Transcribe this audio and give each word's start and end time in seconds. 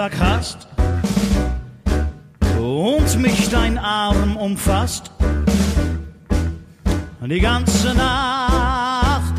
Geburtstag 0.00 0.18
hast 0.18 0.66
und 2.58 3.20
mich 3.20 3.50
dein 3.50 3.76
Arm 3.76 4.38
umfasst. 4.38 5.10
Die 7.20 7.40
ganze 7.40 7.94
Nacht. 7.94 9.34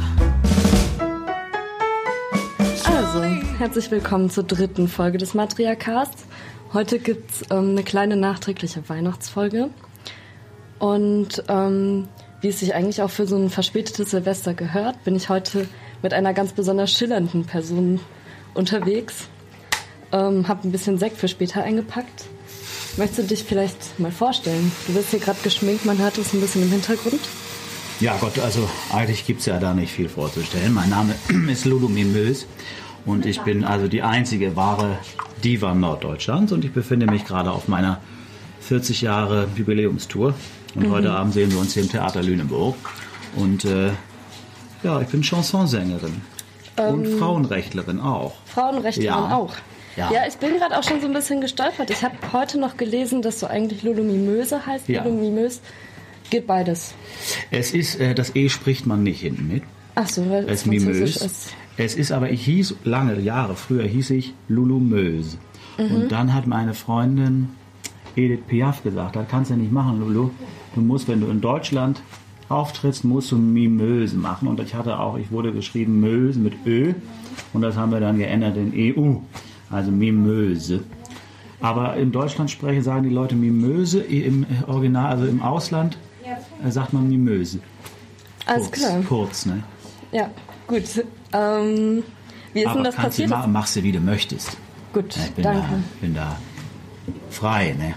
Also, 2.86 3.24
herzlich 3.58 3.90
willkommen 3.90 4.30
zur 4.30 4.44
dritten 4.44 4.88
Folge 4.88 5.18
des 5.18 5.34
Matriarchats. 5.34 6.26
Heute 6.74 7.00
gibt's 7.00 7.42
ähm, 7.50 7.72
eine 7.72 7.84
kleine 7.84 8.16
nachträgliche 8.16 8.88
Weihnachtsfolge. 8.88 9.72
Und 10.78 11.44
ähm, 11.48 12.08
wie 12.42 12.50
es 12.50 12.60
sich 12.60 12.76
eigentlich 12.76 13.02
auch 13.02 13.10
für 13.10 13.26
so 13.26 13.36
ein 13.36 13.50
verspätetes 13.50 14.12
Silvester 14.12 14.54
gehört, 14.54 15.04
bin 15.04 15.16
ich 15.16 15.28
heute 15.28 15.68
mit 16.04 16.14
einer 16.14 16.36
ganz 16.36 16.54
besonders 16.54 16.92
schillernden 16.92 17.46
Person 17.46 18.00
unterwegs. 18.54 19.28
Ähm, 20.12 20.48
hab 20.48 20.64
ein 20.64 20.72
bisschen 20.72 20.98
Sekt 20.98 21.18
für 21.18 21.28
später 21.28 21.64
eingepackt. 21.64 22.26
Möchtest 22.98 23.20
du 23.20 23.24
dich 23.24 23.44
vielleicht 23.44 24.00
mal 24.00 24.12
vorstellen? 24.12 24.72
Du 24.88 24.94
bist 24.94 25.12
hier 25.12 25.20
gerade 25.20 25.40
geschminkt, 25.44 25.86
man 25.86 25.98
hört 25.98 26.18
es 26.18 26.34
ein 26.34 26.42
bisschen 26.42 26.64
im 26.64 26.72
Hintergrund. 26.72 27.22
Ja 28.02 28.18
Gott, 28.20 28.40
also 28.40 28.68
eigentlich 28.92 29.26
gibt 29.26 29.42
es 29.42 29.46
ja 29.46 29.60
da 29.60 29.74
nicht 29.74 29.94
viel 29.94 30.10
vorzustellen. 30.10 30.74
Mein 30.74 30.90
Name 30.90 31.16
ist 31.52 31.66
Lulu 31.66 31.88
Mimös 31.88 32.48
und 33.06 33.26
ich 33.26 33.42
bin 33.42 33.64
also 33.64 33.88
die 33.88 34.02
einzige 34.02 34.56
wahre 34.56 34.98
Diva 35.44 35.74
Norddeutschlands 35.74 36.52
und 36.52 36.66
ich 36.66 36.74
befinde 36.74 37.06
mich 37.06 37.26
gerade 37.26 37.52
auf 37.52 37.68
meiner 37.68 38.00
40 38.62 39.02
Jahre 39.02 39.48
Jubiläumstour. 39.56 40.34
Und 40.76 40.88
mhm. 40.88 40.92
heute 40.92 41.12
Abend 41.12 41.34
sehen 41.34 41.52
wir 41.52 41.60
uns 41.60 41.74
hier 41.74 41.84
im 41.84 41.90
Theater 41.90 42.24
Lüneburg. 42.24 42.76
Und 43.36 43.66
äh, 43.66 43.92
ja, 44.84 45.02
ich 45.02 45.08
bin 45.08 45.24
Chansonsängerin. 45.24 46.22
Ähm, 46.78 46.94
und 46.94 47.20
Frauenrechtlerin 47.20 48.00
auch. 48.00 48.34
Frauenrechtlerin 48.46 49.30
ja. 49.30 49.36
auch. 49.36 49.54
Ja. 49.98 50.12
ja, 50.12 50.22
ich 50.28 50.36
bin 50.36 50.58
gerade 50.58 50.78
auch 50.78 50.84
schon 50.84 51.02
so 51.02 51.08
ein 51.08 51.14
bisschen 51.14 51.42
gestolpert. 51.42 51.90
Ich 51.90 52.04
habe 52.04 52.16
heute 52.32 52.60
noch 52.60 52.78
gelesen, 52.78 53.22
dass 53.22 53.40
du 53.40 53.48
eigentlich 53.48 53.84
Lulu 53.84 54.04
Mimöse 54.04 54.66
heißt. 54.66 54.88
Ja. 54.88 55.04
Lulu 55.04 55.18
Mimös 55.18 55.62
geht 56.30 56.48
beides. 56.48 56.94
Es 57.52 57.74
ist, 57.74 58.00
äh, 58.00 58.16
das 58.16 58.36
E 58.36 58.50
spricht 58.50 58.86
man 58.86 59.04
nicht 59.04 59.22
hinten 59.22 59.48
mit. 59.48 59.64
Ach 59.96 60.08
so, 60.08 60.30
weil 60.30 60.50
es 60.50 60.66
Mimös 60.66 61.18
ist. 61.18 61.54
Es 61.78 61.96
ist 61.96 62.12
aber, 62.12 62.30
ich 62.30 62.44
hieß 62.46 62.76
lange 62.84 63.20
Jahre 63.20 63.56
früher 63.56 63.84
hieß 63.84 64.12
ich 64.12 64.34
Lulu 64.48 64.80
Mös. 64.80 65.38
Mhm. 65.78 65.96
Und 65.96 66.12
dann 66.12 66.34
hat 66.34 66.48
meine 66.48 66.74
Freundin 66.74 67.50
Edith 68.16 68.42
Piaf 68.48 68.84
gesagt, 68.84 69.16
das 69.16 69.28
kannst 69.30 69.52
du 69.52 69.56
nicht 69.56 69.72
machen, 69.72 70.00
Lulu. 70.00 70.32
Du 70.76 70.82
musst, 70.82 71.08
wenn 71.08 71.22
du 71.22 71.28
in 71.28 71.42
Deutschland 71.42 72.02
auftrittst, 72.50 73.04
musst 73.04 73.32
du 73.32 73.38
Mimöse 73.38 74.18
machen. 74.18 74.48
Und 74.48 74.60
ich 74.60 74.76
hatte 74.76 75.00
auch, 75.00 75.18
ich 75.18 75.32
wurde 75.32 75.52
geschrieben 75.52 76.00
Möse 76.00 76.40
mit 76.40 76.54
Ö. 76.66 76.94
Und 77.54 77.62
das 77.62 77.78
haben 77.78 77.92
wir 77.92 78.00
dann 78.00 78.18
geändert 78.18 78.58
in 78.58 78.74
EU. 78.76 79.16
Also 79.72 79.92
Mimöse. 79.92 80.82
Aber 81.62 81.96
in 81.96 82.12
Deutschland 82.12 82.50
spreche 82.50 82.82
sagen 82.82 83.04
die 83.04 83.10
Leute 83.14 83.36
Mimöse, 83.36 84.02
im 84.02 84.46
Original, 84.68 85.12
also 85.12 85.26
im 85.26 85.42
Ausland 85.42 85.98
äh, 86.64 86.72
sagt 86.72 86.94
man 86.94 87.08
Mimöse. 87.08 87.60
Alles 88.46 88.72
klar. 88.72 89.02
Kurz, 89.08 89.46
ne? 89.46 89.64
Ja, 90.12 90.30
gut. 90.68 90.84
Ähm, 91.34 92.04
wie 92.54 92.62
ist 92.62 92.68
Aber 92.68 92.76
denn 92.76 92.84
das 92.86 92.96
passiert? 92.96 93.30
Du 93.30 93.36
machen, 93.36 93.52
machst 93.52 93.76
du, 93.76 93.84
wie 93.84 93.92
du 93.92 94.00
möchtest. 94.00 94.58
Gut, 94.92 95.16
ja, 95.16 95.24
ich 95.24 95.32
bin 95.32 95.44
danke. 95.44 95.62
Da, 95.62 95.78
bin 96.02 96.14
da 96.16 96.38
frei, 97.30 97.76
ne? 97.78 97.94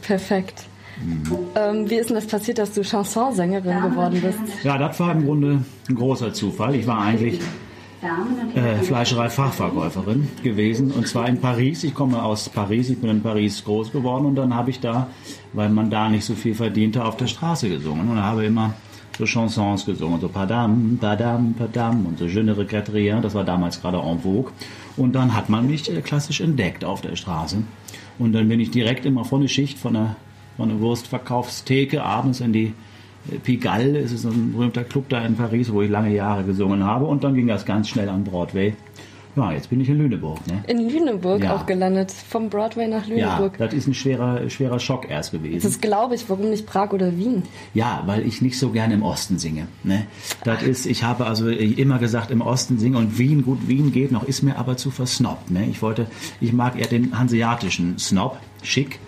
Perfekt. 0.00 0.64
Mhm. 1.04 1.38
Ähm, 1.56 1.90
wie 1.90 1.96
ist 1.96 2.08
denn 2.08 2.16
das 2.16 2.26
passiert, 2.26 2.58
dass 2.58 2.72
du 2.72 2.84
Chansonsängerin 2.84 3.82
geworden 3.82 4.20
bist? 4.22 4.64
Ja, 4.64 4.78
das 4.78 4.98
war 5.00 5.12
im 5.12 5.24
Grunde 5.26 5.64
ein 5.88 5.94
großer 5.94 6.32
Zufall. 6.32 6.74
Ich 6.74 6.86
war 6.86 7.00
eigentlich 7.02 7.40
äh, 8.02 8.82
Fleischerei-Fachverkäuferin 8.82 10.28
gewesen 10.42 10.90
und 10.90 11.06
zwar 11.06 11.28
in 11.28 11.40
Paris. 11.40 11.84
Ich 11.84 11.94
komme 11.94 12.22
aus 12.22 12.48
Paris, 12.48 12.90
ich 12.90 12.98
bin 12.98 13.10
in 13.10 13.22
Paris 13.22 13.64
groß 13.64 13.92
geworden 13.92 14.26
und 14.26 14.34
dann 14.34 14.54
habe 14.54 14.70
ich 14.70 14.80
da, 14.80 15.08
weil 15.52 15.68
man 15.68 15.90
da 15.90 16.08
nicht 16.08 16.24
so 16.24 16.34
viel 16.34 16.54
verdiente, 16.54 17.04
auf 17.04 17.16
der 17.16 17.28
Straße 17.28 17.68
gesungen 17.68 18.08
und 18.08 18.22
habe 18.22 18.44
immer 18.44 18.74
so 19.16 19.24
Chansons 19.24 19.84
gesungen, 19.84 20.20
so 20.20 20.28
Padam, 20.28 20.98
Padam, 21.00 21.54
Padam 21.54 22.06
und 22.06 22.18
so 22.18 22.26
Je 22.26 22.42
ne 22.42 22.56
regrette 22.56 22.92
rien, 22.92 23.22
das 23.22 23.34
war 23.34 23.44
damals 23.44 23.80
gerade 23.80 23.98
en 23.98 24.18
vogue. 24.20 24.52
Und 24.96 25.14
dann 25.14 25.34
hat 25.34 25.48
man 25.48 25.66
mich 25.66 25.90
äh, 25.90 26.00
klassisch 26.00 26.40
entdeckt 26.40 26.84
auf 26.84 27.00
der 27.02 27.16
Straße. 27.16 27.62
Und 28.18 28.32
dann 28.32 28.48
bin 28.48 28.60
ich 28.60 28.70
direkt 28.70 29.06
immer 29.06 29.24
von 29.24 29.42
der 29.42 29.48
Schicht 29.48 29.78
von 29.78 29.94
der, 29.94 30.16
von 30.56 30.68
der 30.68 30.80
Wurstverkaufstheke 30.80 32.02
abends 32.02 32.40
in 32.40 32.52
die 32.52 32.74
Pigalle, 33.42 33.98
es 33.98 34.12
ist 34.12 34.24
ein 34.24 34.52
berühmter 34.52 34.84
Club 34.84 35.08
da 35.08 35.24
in 35.24 35.36
Paris, 35.36 35.72
wo 35.72 35.82
ich 35.82 35.90
lange 35.90 36.14
Jahre 36.14 36.44
gesungen 36.44 36.84
habe. 36.84 37.06
Und 37.06 37.24
dann 37.24 37.34
ging 37.34 37.46
das 37.46 37.64
ganz 37.64 37.88
schnell 37.88 38.08
an 38.08 38.24
Broadway. 38.24 38.74
Ja, 39.34 39.50
jetzt 39.50 39.70
bin 39.70 39.80
ich 39.80 39.88
in 39.88 39.96
Lüneburg. 39.96 40.46
Ne? 40.46 40.62
In 40.66 40.90
Lüneburg 40.90 41.42
ja. 41.42 41.56
auch 41.56 41.64
gelandet, 41.64 42.10
vom 42.10 42.50
Broadway 42.50 42.86
nach 42.86 43.06
Lüneburg. 43.06 43.58
Ja, 43.58 43.66
das 43.66 43.72
ist 43.72 43.86
ein 43.86 43.94
schwerer, 43.94 44.50
schwerer 44.50 44.78
Schock 44.78 45.08
erst 45.08 45.32
gewesen. 45.32 45.62
Das 45.62 45.80
glaube 45.80 46.14
ich. 46.14 46.28
Warum 46.28 46.50
nicht 46.50 46.66
Prag 46.66 46.92
oder 46.92 47.16
Wien? 47.16 47.42
Ja, 47.72 48.02
weil 48.04 48.26
ich 48.26 48.42
nicht 48.42 48.58
so 48.58 48.70
gerne 48.70 48.92
im 48.92 49.02
Osten 49.02 49.38
singe. 49.38 49.68
Ne? 49.84 50.06
Das 50.44 50.62
ist, 50.62 50.84
ich 50.84 51.02
habe 51.02 51.24
also 51.24 51.48
immer 51.48 51.98
gesagt, 51.98 52.30
im 52.30 52.42
Osten 52.42 52.78
singe 52.78 52.98
und 52.98 53.18
Wien, 53.18 53.42
gut, 53.42 53.68
Wien 53.68 53.90
geht 53.90 54.12
noch, 54.12 54.24
ist 54.24 54.42
mir 54.42 54.58
aber 54.58 54.76
zu 54.76 54.90
versnobbt. 54.90 55.50
Ne? 55.50 55.66
Ich 55.70 55.80
wollte, 55.80 56.08
ich 56.40 56.52
mag 56.52 56.78
eher 56.78 56.88
den 56.88 57.18
hanseatischen 57.18 57.98
Snob, 57.98 58.38
schick. 58.62 58.98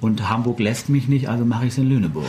Und 0.00 0.30
Hamburg 0.30 0.60
lässt 0.60 0.88
mich 0.88 1.08
nicht, 1.08 1.28
also 1.28 1.44
mache 1.44 1.66
ich 1.66 1.72
es 1.72 1.78
in 1.78 1.88
Lüneburg. 1.88 2.24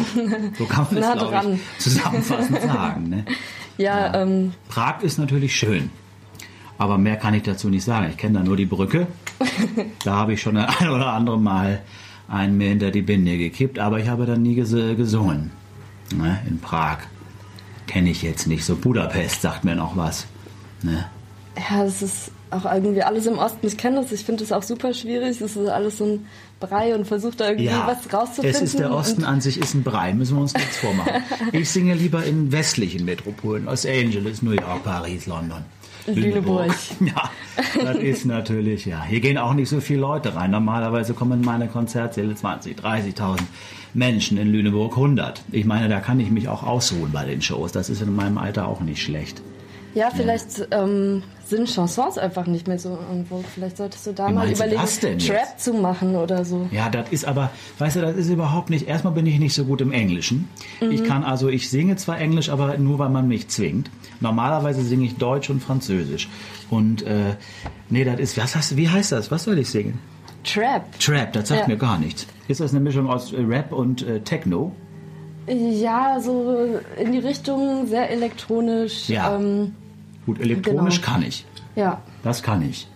So 0.57 0.65
kann 0.65 0.87
man 0.91 0.97
es, 1.03 1.13
glaube 1.13 1.53
ich, 1.53 1.79
zusammenfassend 1.79 2.61
sagen. 2.61 3.09
Ne? 3.09 3.25
Ja, 3.77 3.99
ja. 3.99 4.21
Ähm, 4.21 4.53
Prag 4.67 5.01
ist 5.01 5.17
natürlich 5.17 5.55
schön. 5.55 5.89
Aber 6.77 6.97
mehr 6.97 7.15
kann 7.15 7.33
ich 7.33 7.43
dazu 7.43 7.69
nicht 7.69 7.83
sagen. 7.83 8.07
Ich 8.11 8.17
kenne 8.17 8.39
da 8.39 8.43
nur 8.43 8.57
die 8.57 8.65
Brücke. 8.65 9.07
da 10.03 10.17
habe 10.17 10.33
ich 10.33 10.41
schon 10.41 10.57
ein 10.57 10.89
oder 10.89 11.13
andere 11.13 11.39
Mal 11.39 11.81
einen 12.27 12.57
mir 12.57 12.69
hinter 12.69 12.91
die 12.91 13.01
Binde 13.01 13.37
gekippt, 13.37 13.79
aber 13.79 13.99
ich 13.99 14.07
habe 14.07 14.25
dann 14.25 14.43
nie 14.43 14.55
ges 14.55 14.71
gesungen. 14.71 15.51
Ne? 16.13 16.39
In 16.47 16.59
Prag 16.59 16.97
kenne 17.87 18.11
ich 18.11 18.21
jetzt 18.21 18.45
nicht. 18.45 18.65
So 18.65 18.75
Budapest 18.75 19.41
sagt 19.41 19.63
mir 19.63 19.75
noch 19.75 19.95
was. 19.95 20.27
Ne? 20.83 21.05
Ja, 21.57 21.83
es 21.83 22.01
ist 22.01 22.31
auch 22.49 22.65
irgendwie 22.65 23.03
alles 23.03 23.25
im 23.25 23.37
Osten. 23.37 23.65
Ich 23.65 23.77
kenne 23.77 24.01
das, 24.01 24.11
ich 24.11 24.23
finde 24.23 24.43
es 24.43 24.51
auch 24.51 24.63
super 24.63 24.93
schwierig. 24.93 25.41
Es 25.41 25.55
ist 25.55 25.67
alles 25.67 25.97
so 25.97 26.05
ein 26.05 26.27
Brei 26.59 26.95
und 26.95 27.05
versucht 27.05 27.39
da 27.39 27.47
irgendwie 27.49 27.65
ja, 27.65 27.87
was 27.87 28.13
rauszufinden. 28.13 28.55
Es 28.55 28.61
ist 28.61 28.79
der 28.79 28.91
Osten 28.91 29.23
an 29.23 29.41
sich 29.41 29.57
ist 29.57 29.73
ein 29.73 29.83
Brei, 29.83 30.13
müssen 30.13 30.35
wir 30.35 30.41
uns 30.41 30.53
nichts 30.53 30.77
vormachen. 30.77 31.23
ich 31.51 31.69
singe 31.69 31.93
lieber 31.93 32.23
in 32.23 32.51
westlichen 32.51 33.05
Metropolen, 33.05 33.65
Los 33.65 33.85
Angeles, 33.85 34.41
New 34.41 34.51
York, 34.51 34.83
Paris, 34.83 35.25
London. 35.25 35.63
Lüneburg. 36.07 36.73
Ja, 36.99 37.29
das 37.83 37.97
ist 37.97 38.25
natürlich, 38.25 38.85
ja. 38.85 39.03
Hier 39.03 39.19
gehen 39.19 39.37
auch 39.37 39.53
nicht 39.53 39.69
so 39.69 39.81
viele 39.81 39.99
Leute 39.99 40.35
rein. 40.35 40.51
Normalerweise 40.51 41.13
kommen 41.13 41.39
in 41.39 41.45
meine 41.45 41.67
Konzertsäle 41.67 42.33
20, 42.33 42.77
30.000 42.77 43.39
Menschen, 43.93 44.37
in 44.37 44.47
Lüneburg 44.47 44.93
100. 44.93 45.43
Ich 45.51 45.65
meine, 45.65 45.89
da 45.89 45.99
kann 45.99 46.19
ich 46.19 46.31
mich 46.31 46.47
auch 46.47 46.63
ausruhen 46.63 47.11
bei 47.11 47.25
den 47.25 47.41
Shows. 47.41 47.71
Das 47.71 47.89
ist 47.89 48.01
in 48.01 48.15
meinem 48.15 48.37
Alter 48.37 48.67
auch 48.67 48.79
nicht 48.79 49.01
schlecht. 49.01 49.41
Ja, 49.93 50.09
vielleicht 50.09 50.59
ja. 50.59 50.83
Ähm, 50.83 51.23
sind 51.51 51.69
Chansons 51.69 52.17
einfach 52.17 52.47
nicht 52.47 52.67
mehr 52.67 52.79
so 52.79 52.97
irgendwo. 53.09 53.43
Vielleicht 53.53 53.77
solltest 53.77 54.07
du 54.07 54.13
da 54.13 54.29
Wie 54.29 54.33
mal 54.33 54.49
überlegen, 54.49 55.19
Trap 55.19 55.59
zu 55.59 55.73
machen 55.73 56.15
oder 56.15 56.43
so. 56.43 56.67
Ja, 56.71 56.89
das 56.89 57.09
ist 57.11 57.25
aber, 57.25 57.51
weißt 57.77 57.97
du, 57.97 58.01
das 58.01 58.15
ist 58.15 58.29
überhaupt 58.29 58.71
nicht. 58.71 58.87
Erstmal 58.87 59.13
bin 59.13 59.27
ich 59.27 59.39
nicht 59.39 59.53
so 59.53 59.65
gut 59.65 59.81
im 59.81 59.91
Englischen. 59.91 60.49
Mhm. 60.81 60.91
Ich 60.91 61.03
kann 61.03 61.23
also, 61.23 61.49
ich 61.49 61.69
singe 61.69 61.97
zwar 61.97 62.19
Englisch, 62.19 62.49
aber 62.49 62.77
nur 62.79 62.97
weil 62.97 63.09
man 63.09 63.27
mich 63.27 63.49
zwingt. 63.49 63.91
Normalerweise 64.19 64.81
singe 64.81 65.05
ich 65.05 65.17
Deutsch 65.17 65.51
und 65.51 65.61
Französisch. 65.61 66.27
Und 66.71 67.03
äh, 67.03 67.35
nee, 67.89 68.03
das 68.03 68.19
ist, 68.19 68.37
was 68.37 68.55
hast, 68.55 68.75
wie 68.77 68.89
heißt 68.89 69.11
das? 69.11 69.29
Was 69.29 69.43
soll 69.43 69.59
ich 69.59 69.69
singen? 69.69 69.99
Trap. 70.43 70.99
Trap, 70.99 71.33
das 71.33 71.49
sagt 71.49 71.61
ja. 71.61 71.67
mir 71.67 71.77
gar 71.77 71.99
nichts. 71.99 72.25
Ist 72.47 72.61
das 72.61 72.71
eine 72.71 72.79
Mischung 72.79 73.07
aus 73.07 73.33
Rap 73.33 73.71
und 73.71 74.01
äh, 74.01 74.21
Techno? 74.21 74.71
Ja, 75.47 76.19
so 76.19 76.79
in 76.97 77.11
die 77.11 77.19
Richtung 77.19 77.87
sehr 77.87 78.09
elektronisch. 78.09 79.09
Ja. 79.09 79.35
Ähm, 79.35 79.73
Gut, 80.25 80.39
elektronisch 80.39 81.01
genau. 81.01 81.13
kann 81.13 81.23
ich. 81.23 81.45
Ja. 81.75 82.01
Das 82.23 82.43
kann 82.43 82.61
ich. 82.61 82.87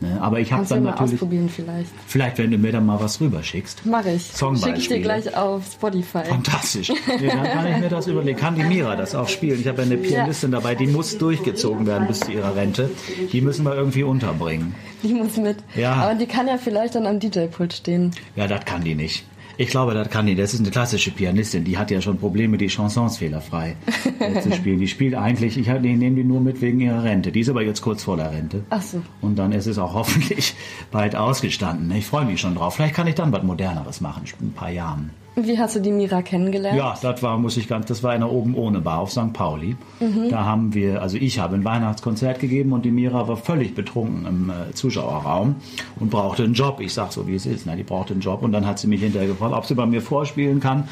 Ne? 0.00 0.18
Aber 0.20 0.40
ich 0.40 0.50
habe 0.50 0.64
dann 0.66 0.84
ja 0.84 0.92
natürlich. 0.92 1.14
ausprobieren 1.14 1.48
vielleicht. 1.48 1.90
Vielleicht, 2.06 2.38
wenn 2.38 2.50
du 2.50 2.56
mir 2.56 2.72
dann 2.72 2.86
mal 2.86 2.98
was 3.00 3.20
rüberschickst. 3.20 3.84
Mach 3.84 4.04
ich. 4.06 4.32
Schicke 4.34 4.78
ich 4.78 4.88
dir 4.88 5.00
gleich 5.00 5.36
auf 5.36 5.64
Spotify. 5.72 6.24
Fantastisch. 6.24 6.90
Nee, 7.20 7.28
dann 7.28 7.44
kann 7.44 7.66
ich 7.66 7.78
mir 7.78 7.88
das 7.88 8.06
überlegen. 8.06 8.38
Kann 8.38 8.54
die 8.54 8.62
Mira 8.62 8.96
das 8.96 9.14
auch 9.14 9.28
spielen? 9.28 9.60
Ich 9.60 9.66
habe 9.66 9.82
ja 9.82 9.84
eine 9.84 9.96
Pianistin 9.98 10.52
dabei, 10.52 10.74
die 10.74 10.86
muss 10.86 11.18
durchgezogen 11.18 11.86
werden 11.86 12.06
bis 12.06 12.20
zu 12.20 12.32
ihrer 12.32 12.56
Rente. 12.56 12.90
Die 13.32 13.40
müssen 13.42 13.64
wir 13.64 13.74
irgendwie 13.74 14.04
unterbringen. 14.04 14.74
Die 15.02 15.12
muss 15.12 15.36
mit. 15.36 15.58
Ja. 15.74 15.94
Aber 15.94 16.14
die 16.14 16.26
kann 16.26 16.46
ja 16.48 16.56
vielleicht 16.56 16.94
dann 16.94 17.06
am 17.06 17.18
DJ-Pult 17.20 17.74
stehen. 17.74 18.12
Ja, 18.36 18.46
das 18.46 18.64
kann 18.64 18.84
die 18.84 18.94
nicht. 18.94 19.24
Ich 19.60 19.68
glaube, 19.68 19.92
das 19.92 20.08
kann 20.08 20.24
die. 20.24 20.34
Das 20.34 20.54
ist 20.54 20.60
eine 20.60 20.70
klassische 20.70 21.10
Pianistin. 21.10 21.64
Die 21.64 21.76
hat 21.76 21.90
ja 21.90 22.00
schon 22.00 22.16
Probleme, 22.16 22.56
die 22.56 22.68
Chansons 22.68 23.18
fehlerfrei 23.18 23.76
äh, 24.18 24.40
zu 24.40 24.50
spielen. 24.56 24.78
Die 24.78 24.88
spielt 24.88 25.14
eigentlich, 25.14 25.58
ich, 25.58 25.68
ich 25.68 25.80
nehme 25.82 26.16
die 26.16 26.24
nur 26.24 26.40
mit 26.40 26.62
wegen 26.62 26.80
ihrer 26.80 27.04
Rente. 27.04 27.30
Die 27.30 27.40
ist 27.40 27.50
aber 27.50 27.62
jetzt 27.62 27.82
kurz 27.82 28.02
vor 28.02 28.16
der 28.16 28.32
Rente. 28.32 28.64
Ach 28.70 28.80
so. 28.80 29.02
Und 29.20 29.38
dann 29.38 29.52
ist 29.52 29.66
es 29.66 29.76
auch 29.76 29.92
hoffentlich 29.92 30.54
bald 30.90 31.14
ausgestanden. 31.14 31.90
Ich 31.94 32.06
freue 32.06 32.24
mich 32.24 32.40
schon 32.40 32.54
drauf. 32.54 32.76
Vielleicht 32.76 32.94
kann 32.94 33.06
ich 33.06 33.16
dann 33.16 33.32
was 33.32 33.42
Moderneres 33.42 34.00
machen, 34.00 34.22
in 34.40 34.46
ein 34.46 34.52
paar 34.54 34.70
Jahren. 34.70 35.10
Wie 35.36 35.58
hast 35.58 35.76
du 35.76 35.80
die 35.80 35.92
Mira 35.92 36.22
kennengelernt? 36.22 36.76
Ja, 36.76 36.96
das 37.00 37.22
war, 37.22 37.38
muss 37.38 37.56
ich 37.56 37.68
ganz, 37.68 37.86
das 37.86 38.02
war 38.02 38.10
eine 38.10 38.28
oben 38.28 38.54
ohne 38.54 38.80
Bar 38.80 38.98
auf 38.98 39.12
St. 39.12 39.32
Pauli. 39.32 39.76
Mhm. 40.00 40.28
Da 40.28 40.44
haben 40.44 40.74
wir, 40.74 41.00
also 41.02 41.16
ich 41.16 41.38
habe 41.38 41.54
ein 41.54 41.64
Weihnachtskonzert 41.64 42.40
gegeben 42.40 42.72
und 42.72 42.84
die 42.84 42.90
Mira 42.90 43.28
war 43.28 43.36
völlig 43.36 43.74
betrunken 43.74 44.26
im 44.26 44.50
äh, 44.50 44.74
Zuschauerraum 44.74 45.56
und 46.00 46.10
brauchte 46.10 46.42
einen 46.42 46.54
Job. 46.54 46.80
Ich 46.80 46.92
sag 46.94 47.12
so, 47.12 47.26
wie 47.26 47.34
es 47.34 47.46
ist, 47.46 47.66
ne? 47.66 47.76
die 47.76 47.84
brauchte 47.84 48.12
einen 48.12 48.22
Job 48.22 48.42
und 48.42 48.52
dann 48.52 48.66
hat 48.66 48.78
sie 48.78 48.88
mich 48.88 49.00
hinterher 49.00 49.28
gefragt, 49.28 49.54
ob 49.54 49.66
sie 49.66 49.74
bei 49.74 49.86
mir 49.86 50.02
vorspielen 50.02 50.60
kann. 50.60 50.88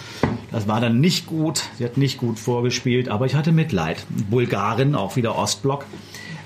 Das 0.51 0.69
war 0.69 0.81
dann 0.81 1.01
nicht 1.01 1.27
gut. 1.27 1.65
Sie 1.77 1.85
hat 1.85 1.97
nicht 1.97 2.19
gut 2.19 2.39
vorgespielt, 2.39 3.09
aber 3.09 3.27
ich 3.27 3.35
hatte 3.35 3.53
Mitleid. 3.53 4.07
Bulgarin, 4.31 4.95
auch 4.95 5.17
wieder 5.17 5.37
Ostblock, 5.37 5.85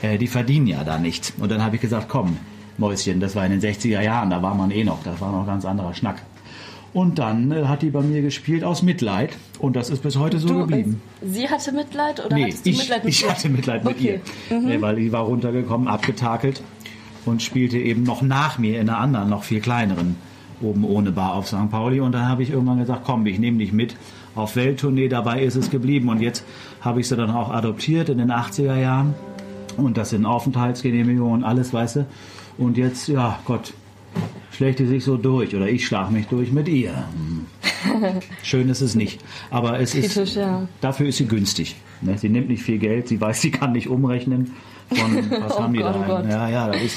äh, 0.00 0.18
die 0.18 0.28
verdienen 0.28 0.66
ja 0.66 0.82
da 0.82 0.98
nicht. 0.98 1.34
Und 1.38 1.50
dann 1.50 1.62
habe 1.62 1.76
ich 1.76 1.82
gesagt, 1.82 2.08
komm, 2.08 2.38
Mäuschen, 2.78 3.20
das 3.20 3.36
war 3.36 3.44
in 3.44 3.52
den 3.52 3.60
60er 3.60 4.00
Jahren, 4.00 4.30
da 4.30 4.42
war 4.42 4.54
man 4.54 4.70
eh 4.70 4.82
noch, 4.82 5.02
das 5.04 5.20
war 5.20 5.30
noch 5.30 5.40
ein 5.40 5.46
ganz 5.46 5.64
anderer 5.64 5.94
Schnack. 5.94 6.22
Und 6.94 7.18
dann 7.18 7.50
äh, 7.52 7.64
hat 7.64 7.82
die 7.82 7.90
bei 7.90 8.02
mir 8.02 8.20
gespielt 8.20 8.64
aus 8.64 8.82
Mitleid. 8.82 9.30
Und 9.58 9.76
das 9.76 9.88
ist 9.88 10.02
bis 10.02 10.16
heute 10.18 10.38
so 10.38 10.48
du, 10.48 10.58
geblieben. 10.60 11.00
Äh, 11.22 11.26
sie 11.26 11.48
hatte 11.48 11.72
Mitleid 11.72 12.24
oder 12.24 12.36
nee, 12.36 12.48
ich, 12.64 12.78
Mitleid 12.78 13.04
mit 13.04 13.14
ich 13.14 13.22
ihr? 13.22 13.30
hatte 13.30 13.48
Mitleid 13.48 13.84
mit 13.84 13.96
Okay. 13.96 14.20
ihr. 14.50 14.58
Mhm. 14.60 14.82
Weil 14.82 14.96
die 14.96 15.10
war 15.12 15.22
runtergekommen, 15.22 15.88
abgetakelt 15.88 16.62
und 17.24 17.42
spielte 17.42 17.78
eben 17.78 18.02
noch 18.02 18.20
nach 18.20 18.58
mir 18.58 18.80
in 18.80 18.88
einer 18.88 18.98
anderen, 18.98 19.30
noch 19.30 19.44
viel 19.44 19.60
kleineren 19.60 20.16
oben 20.60 20.84
ohne 20.84 21.12
Bar 21.12 21.34
auf 21.34 21.48
St. 21.48 21.70
Pauli. 21.70 22.00
Und 22.00 22.12
dann 22.12 22.28
habe 22.28 22.42
ich 22.42 22.50
irgendwann 22.50 22.78
gesagt, 22.78 23.02
komm, 23.04 23.26
ich 23.26 23.38
nehme 23.38 23.58
dich 23.58 23.72
mit 23.72 23.96
auf 24.34 24.54
Welttournee. 24.56 25.08
Dabei 25.08 25.42
ist 25.42 25.56
es 25.56 25.70
geblieben. 25.70 26.08
Und 26.08 26.20
jetzt 26.20 26.44
habe 26.80 27.00
ich 27.00 27.08
sie 27.08 27.16
dann 27.16 27.30
auch 27.30 27.50
adoptiert 27.50 28.08
in 28.10 28.18
den 28.18 28.30
80er 28.30 28.76
Jahren. 28.76 29.14
Und 29.76 29.96
das 29.96 30.10
sind 30.10 30.26
Aufenthaltsgenehmigungen 30.26 31.32
und 31.32 31.44
alles, 31.44 31.72
weißt 31.72 31.96
du. 31.96 32.06
Und 32.58 32.76
jetzt, 32.76 33.08
ja, 33.08 33.38
Gott, 33.46 33.72
schlägt 34.52 34.78
die 34.78 34.86
sich 34.86 35.04
so 35.04 35.16
durch 35.16 35.54
oder 35.54 35.68
ich 35.68 35.86
schlage 35.86 36.12
mich 36.12 36.26
durch 36.26 36.52
mit 36.52 36.68
ihr. 36.68 37.04
Schön 38.42 38.68
ist 38.68 38.80
es 38.80 38.94
nicht, 38.94 39.20
aber 39.50 39.80
es 39.80 39.94
ist 39.94 40.18
dafür 40.80 41.06
ist 41.08 41.18
sie 41.18 41.26
günstig. 41.26 41.76
Ne? 42.00 42.16
Sie 42.18 42.28
nimmt 42.28 42.48
nicht 42.48 42.62
viel 42.62 42.78
Geld, 42.78 43.08
sie 43.08 43.20
weiß, 43.20 43.40
sie 43.40 43.50
kann 43.50 43.72
nicht 43.72 43.88
umrechnen. 43.88 44.52
Von, 44.90 45.30
was 45.42 45.56
Oh 45.56 45.62
haben 45.62 45.72
die 45.72 45.80
Gott, 45.80 45.94
da? 45.94 46.18
oh 46.18 46.22
in- 46.22 46.30
Ja, 46.30 46.48
ja, 46.48 46.68
das 46.68 46.82
ist, 46.82 46.96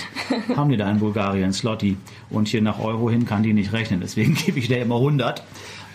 haben 0.55 0.69
die 0.69 0.77
da 0.77 0.89
in 0.91 0.99
Bulgarien, 0.99 1.53
Slotty. 1.53 1.97
Und 2.29 2.47
hier 2.47 2.61
nach 2.61 2.79
Euro 2.79 3.09
hin 3.09 3.25
kann 3.25 3.41
die 3.43 3.53
nicht 3.53 3.71
rechnen, 3.73 3.99
deswegen 4.01 4.35
gebe 4.45 4.59
ich 4.59 4.67
der 4.67 4.81
immer 4.81 4.95
100, 4.95 5.43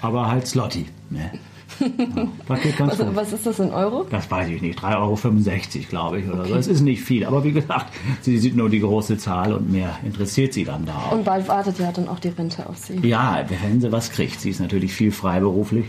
aber 0.01 0.29
halt 0.29 0.47
Slotty. 0.47 0.87
Ne? 1.11 1.31
Ja, 1.79 2.27
Was, 2.49 2.99
was 3.15 3.33
ist 3.33 3.47
das 3.47 3.59
in 3.61 3.71
Euro? 3.71 4.07
Das 4.11 4.31
weiß 4.31 4.49
ich 4.49 4.61
nicht. 4.63 4.79
3,65 4.81 4.97
Euro, 4.99 5.89
glaube 5.89 6.21
ich, 6.21 6.29
oder 6.29 6.45
so. 6.47 6.55
Das 6.55 6.67
ist 6.67 6.81
nicht 6.81 7.03
viel. 7.03 7.25
Aber 7.25 7.45
wie 7.45 7.53
gesagt, 7.53 7.93
sie 8.23 8.39
sieht 8.39 8.57
nur 8.57 8.69
die 8.69 8.81
große 8.81 9.19
Zahl 9.19 9.53
und 9.53 9.71
mehr 9.71 9.99
interessiert 10.05 10.53
sie 10.53 10.65
dann 10.65 10.85
da 10.87 10.95
auch. 10.97 11.13
Und 11.13 11.25
bald 11.25 11.47
wartet 11.49 11.79
ja 11.79 11.93
dann 11.93 12.09
auch 12.09 12.19
die 12.19 12.29
Rente 12.29 12.69
auf 12.69 12.77
sie. 12.79 12.99
Ja, 13.07 13.45
wenn 13.63 13.81
sie 13.81 13.93
was 13.93 14.11
kriegt. 14.11 14.41
Sie 14.41 14.51
ist 14.51 14.61
natürlich 14.61 14.93
viel 14.93 15.13
freiberuflich. 15.13 15.87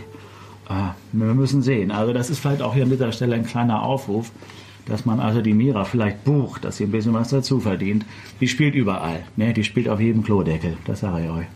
Äh, 0.68 0.72
Wir 1.12 1.34
müssen 1.34 1.62
sehen. 1.62 1.90
Also 1.90 2.12
das 2.12 2.30
ist 2.30 2.38
vielleicht 2.38 2.62
auch 2.62 2.74
hier 2.74 2.84
an 2.84 2.90
dieser 2.90 3.12
Stelle 3.12 3.34
ein 3.34 3.44
kleiner 3.46 3.82
Aufruf, 3.82 4.30
dass 4.86 5.04
man 5.04 5.20
also 5.20 5.40
die 5.42 5.54
Mira 5.54 5.84
vielleicht 5.84 6.24
bucht, 6.24 6.64
dass 6.64 6.76
sie 6.76 6.84
ein 6.84 6.90
bisschen 6.92 7.14
was 7.14 7.28
dazu 7.30 7.60
verdient. 7.60 8.04
Die 8.40 8.48
spielt 8.48 8.74
überall. 8.74 9.20
Ne? 9.36 9.52
Die 9.52 9.64
spielt 9.64 9.88
auf 9.88 10.00
jedem 10.00 10.22
Klodeckel. 10.22 10.76
Das 10.86 11.00
sage 11.00 11.24
ich 11.24 11.30
euch. 11.30 11.46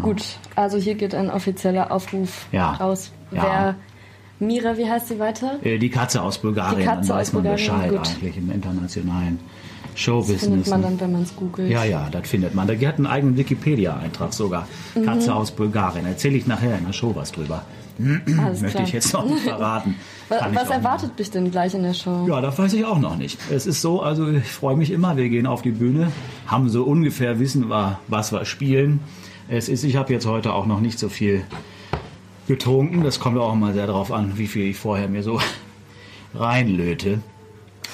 Gut, 0.00 0.22
also 0.56 0.78
hier 0.78 0.94
geht 0.94 1.14
ein 1.14 1.30
offizieller 1.30 1.90
Aufruf 1.92 2.46
Ja. 2.52 2.72
raus. 2.72 3.10
Ja. 3.30 3.42
Wer 3.42 3.74
Mira, 4.48 4.76
wie 4.76 4.88
heißt 4.88 5.08
sie 5.08 5.18
weiter? 5.18 5.58
Äh, 5.62 5.78
Die 5.78 5.90
Katze 5.90 6.22
aus 6.22 6.38
Bulgarien, 6.38 6.78
Die 6.80 6.84
Katze 6.84 7.08
dann 7.08 7.18
weiß 7.18 7.28
aus 7.28 7.32
man 7.34 7.42
Bulgarien, 7.42 7.66
Bescheid 7.72 7.90
gut. 7.90 8.08
eigentlich 8.08 8.36
im 8.38 8.50
internationalen 8.50 9.38
Das 9.92 10.00
Showbusiness. 10.00 10.42
findet 10.44 10.66
man 10.68 10.82
dann, 10.82 11.00
wenn 11.00 11.12
man 11.12 11.22
es 11.22 11.36
googelt. 11.36 11.70
Ja, 11.70 11.84
ja, 11.84 12.08
das 12.10 12.28
findet 12.28 12.54
man. 12.54 12.66
Die 12.66 12.88
hat 12.88 12.96
einen 12.96 13.06
eigenen 13.06 13.36
Wikipedia-Eintrag 13.36 14.32
sogar. 14.32 14.66
Mhm. 14.94 15.04
Katze 15.04 15.34
aus 15.34 15.50
Bulgarien. 15.52 16.06
Erzähle 16.06 16.36
ich 16.38 16.46
nachher 16.46 16.76
in 16.78 16.86
der 16.86 16.92
Show 16.92 17.12
was 17.14 17.30
drüber. 17.30 17.62
Alles 18.42 18.60
Möchte 18.62 18.68
klar. 18.78 18.84
ich 18.88 18.92
jetzt 18.94 19.12
noch 19.12 19.26
nicht 19.26 19.40
verraten. 19.44 19.94
Was, 20.28 20.38
Kann 20.40 20.54
was 20.56 20.70
erwartet 20.70 21.18
dich 21.18 21.30
denn 21.30 21.50
gleich 21.50 21.74
in 21.74 21.82
der 21.82 21.94
Show? 21.94 22.26
Ja, 22.26 22.40
das 22.40 22.58
weiß 22.58 22.72
ich 22.72 22.84
auch 22.84 22.98
noch 22.98 23.16
nicht. 23.16 23.38
Es 23.52 23.66
ist 23.66 23.82
so, 23.82 24.00
also 24.02 24.28
ich 24.28 24.44
freue 24.50 24.76
mich 24.76 24.90
immer, 24.90 25.16
wir 25.18 25.28
gehen 25.28 25.46
auf 25.46 25.60
die 25.62 25.70
Bühne, 25.70 26.10
haben 26.46 26.68
so 26.70 26.82
ungefähr 26.84 27.38
wissen 27.38 27.68
wir, 27.68 27.98
was 28.08 28.32
wir 28.32 28.44
spielen. 28.46 29.00
Es 29.48 29.68
ist, 29.68 29.84
ich 29.84 29.96
habe 29.96 30.12
jetzt 30.12 30.26
heute 30.26 30.52
auch 30.52 30.66
noch 30.66 30.80
nicht 30.80 30.98
so 30.98 31.08
viel 31.08 31.44
getrunken. 32.48 33.02
Das 33.02 33.20
kommt 33.20 33.38
auch 33.38 33.54
mal 33.54 33.72
sehr 33.74 33.86
darauf 33.86 34.12
an, 34.12 34.38
wie 34.38 34.46
viel 34.46 34.66
ich 34.66 34.76
vorher 34.76 35.08
mir 35.08 35.22
so 35.22 35.40
reinlöte. 36.34 37.20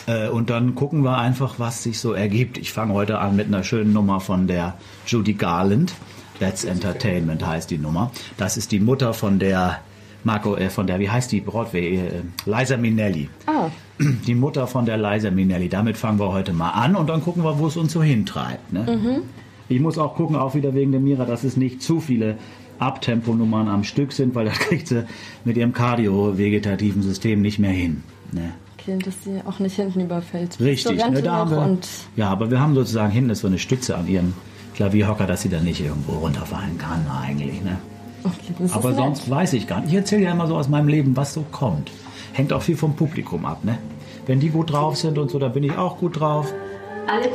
Äh, 0.07 0.29
Und 0.29 0.51
dann 0.51 0.75
gucken 0.75 1.03
wir 1.03 1.19
einfach, 1.19 1.55
was 1.59 1.83
sich 1.83 1.99
so 1.99 2.13
ergibt. 2.13 2.59
Ich 2.59 2.73
fange 2.73 2.95
heute 2.95 3.19
an 3.19 3.37
mit 3.37 3.47
einer 3.47 3.65
schönen 3.65 3.93
Nummer 3.93 4.21
von 4.21 4.47
der 4.47 4.75
Judy 5.07 5.35
Garland. 5.35 5.95
That's 6.41 6.65
Entertainment 6.65 7.45
heißt 7.45 7.71
die 7.71 7.79
Nummer. 7.79 8.13
Das 8.37 8.57
ist 8.57 8.71
die 8.71 8.79
Mutter 8.79 9.13
von 9.13 9.41
der 9.41 9.81
Marco, 10.23 10.57
äh, 10.57 10.71
von 10.71 10.87
der, 10.87 11.01
wie 11.01 11.11
heißt 11.11 11.33
die 11.33 11.41
Broadway? 11.41 11.97
Äh, 11.97 12.11
Liza 12.47 12.77
Minnelli. 12.77 13.29
Ah, 13.47 13.69
Die 14.27 14.35
Mutter 14.37 14.69
von 14.69 14.87
der 14.87 14.97
Liza 14.97 15.31
Minnelli. 15.33 15.69
Damit 15.69 15.97
fangen 15.97 16.21
wir 16.21 16.33
heute 16.33 16.53
mal 16.53 16.71
an 16.71 16.95
und 16.95 17.09
dann 17.09 17.21
gucken 17.21 17.43
wir, 17.43 17.59
wo 17.59 17.67
es 17.67 17.77
uns 17.77 17.93
so 17.93 18.01
hintreibt. 18.03 18.73
Ne? 18.73 19.23
Ich 19.69 19.81
muss 19.81 19.99
auch 19.99 20.15
gucken, 20.15 20.37
auch 20.37 20.55
wieder 20.55 20.75
wegen 20.75 20.93
der 20.93 21.01
Mira, 21.01 21.25
dass 21.25 21.45
es 21.45 21.57
nicht 21.57 21.83
zu 21.83 22.01
viele 22.01 22.37
Abtemponummern 22.79 23.69
am 23.69 23.85
Stück 23.85 24.13
sind, 24.13 24.35
weil 24.35 24.47
das 24.47 24.59
kriegt 24.59 24.89
sie 24.89 25.05
mit 25.45 25.57
ihrem 25.57 25.73
kardio-vegetativen 25.73 27.03
System 27.03 27.43
nicht 27.43 27.59
mehr 27.59 27.73
hin. 27.73 28.03
Ne? 28.33 28.53
okay, 28.89 28.99
dass 29.05 29.25
sie 29.25 29.41
auch 29.45 29.59
nicht 29.59 29.77
hinten 29.77 30.01
überfällt. 30.01 30.59
Richtig, 30.61 30.97
zur 30.97 31.05
Rente 31.05 31.21
ne, 31.21 31.23
da 31.23 31.33
haben 31.37 31.51
wir, 31.51 31.79
ja, 32.17 32.31
aber 32.31 32.51
wir 32.51 32.61
haben 32.61 32.75
sozusagen 32.75 33.13
hinten 33.13 33.35
so 33.35 33.47
eine 33.47 33.59
Stütze 33.59 33.97
an 33.97 34.09
ihrem 34.09 34.35
Klavierhocker, 34.75 35.27
dass 35.27 35.43
sie 35.43 35.49
da 35.49 35.61
nicht 35.61 35.81
irgendwo 35.81 36.13
runterfallen 36.19 36.79
kann 36.79 37.07
eigentlich. 37.09 37.63
Ne? 37.63 37.79
okay, 38.25 38.55
das 38.59 38.73
Aber 38.73 38.91
ist 38.91 38.97
nett. 38.97 39.05
sonst 39.05 39.31
weiß 39.31 39.53
ich 39.55 39.67
gar 39.67 39.81
nicht. 39.81 39.91
Ich 39.91 39.97
erzähle 39.97 40.25
ja 40.25 40.33
immer 40.33 40.47
so 40.47 40.57
aus 40.57 40.69
meinem 40.69 40.89
Leben, 40.89 41.17
was 41.17 41.35
so 41.35 41.45
kommt. 41.51 41.91
Hängt 42.33 42.53
auch 42.53 42.63
viel 42.63 42.77
vom 42.77 42.95
Publikum 42.95 43.45
ab, 43.45 43.65
ne? 43.65 43.79
Wenn 44.27 44.41
die 44.41 44.51
gut 44.51 44.73
drauf 44.73 44.97
sind 44.97 45.19
und 45.19 45.31
so, 45.31 45.39
dann 45.39 45.53
bin 45.53 45.65
ich 45.65 45.77
auch 45.77 45.99
gut 45.99 46.21
drauf. 46.21 46.53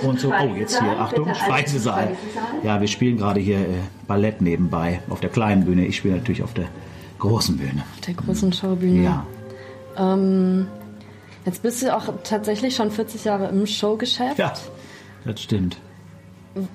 Und 0.04 0.20
so, 0.20 0.32
oh, 0.32 0.56
jetzt 0.56 0.80
hier, 0.80 1.00
Achtung, 1.00 1.34
Speisesaal. 1.34 2.16
Ja, 2.64 2.80
wir 2.80 2.88
spielen 2.88 3.18
gerade 3.18 3.40
hier 3.40 3.60
äh, 3.60 3.66
Ballett 4.08 4.42
nebenbei 4.42 5.02
auf 5.10 5.20
der 5.20 5.30
kleinen 5.30 5.66
Bühne. 5.66 5.86
Ich 5.86 5.98
spiele 5.98 6.16
natürlich 6.16 6.44
auf 6.44 6.54
der 6.54 6.68
großen 7.20 7.58
Bühne. 7.58 7.84
auf 7.94 8.02
der 8.02 8.14
großen 8.14 8.54
Schaubühne. 8.54 9.04
Ja. 9.04 9.26
Ähm, 9.98 10.68
jetzt 11.46 11.64
bist 11.64 11.82
du 11.82 11.96
auch 11.96 12.06
tatsächlich 12.24 12.76
schon 12.76 12.92
40 12.92 13.24
Jahre 13.24 13.48
im 13.48 13.66
Showgeschäft. 13.66 14.38
Ja, 14.38 14.54
das 15.26 15.42
stimmt. 15.42 15.78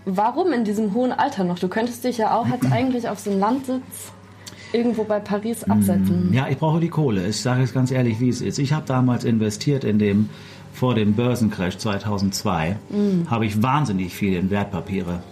Warum 0.04 0.52
in 0.52 0.64
diesem 0.64 0.94
hohen 0.94 1.12
Alter 1.12 1.44
noch? 1.44 1.58
Du 1.58 1.68
könntest 1.68 2.02
dich 2.02 2.18
ja 2.18 2.36
auch 2.36 2.48
jetzt 2.48 2.66
eigentlich 2.72 3.08
auf 3.08 3.18
so 3.18 3.30
einen 3.30 3.40
Landsitz 3.40 4.12
irgendwo 4.72 5.04
bei 5.04 5.20
Paris 5.20 5.64
absetzen. 5.64 6.32
Ja, 6.32 6.48
ich 6.48 6.58
brauche 6.58 6.80
die 6.80 6.88
Kohle. 6.88 7.26
Ich 7.28 7.40
sage 7.40 7.62
es 7.62 7.72
ganz 7.72 7.90
ehrlich, 7.90 8.20
wie 8.20 8.28
es 8.28 8.40
ist. 8.40 8.58
Ich 8.58 8.72
habe 8.72 8.84
damals 8.86 9.24
investiert 9.24 9.84
in 9.84 9.98
dem, 9.98 10.28
vor 10.72 10.94
dem 10.94 11.14
Börsencrash 11.14 11.78
2002, 11.78 12.76
habe 13.28 13.46
ich 13.46 13.62
wahnsinnig 13.62 14.14
viel 14.14 14.34
in 14.34 14.50
Wertpapiere 14.50 15.22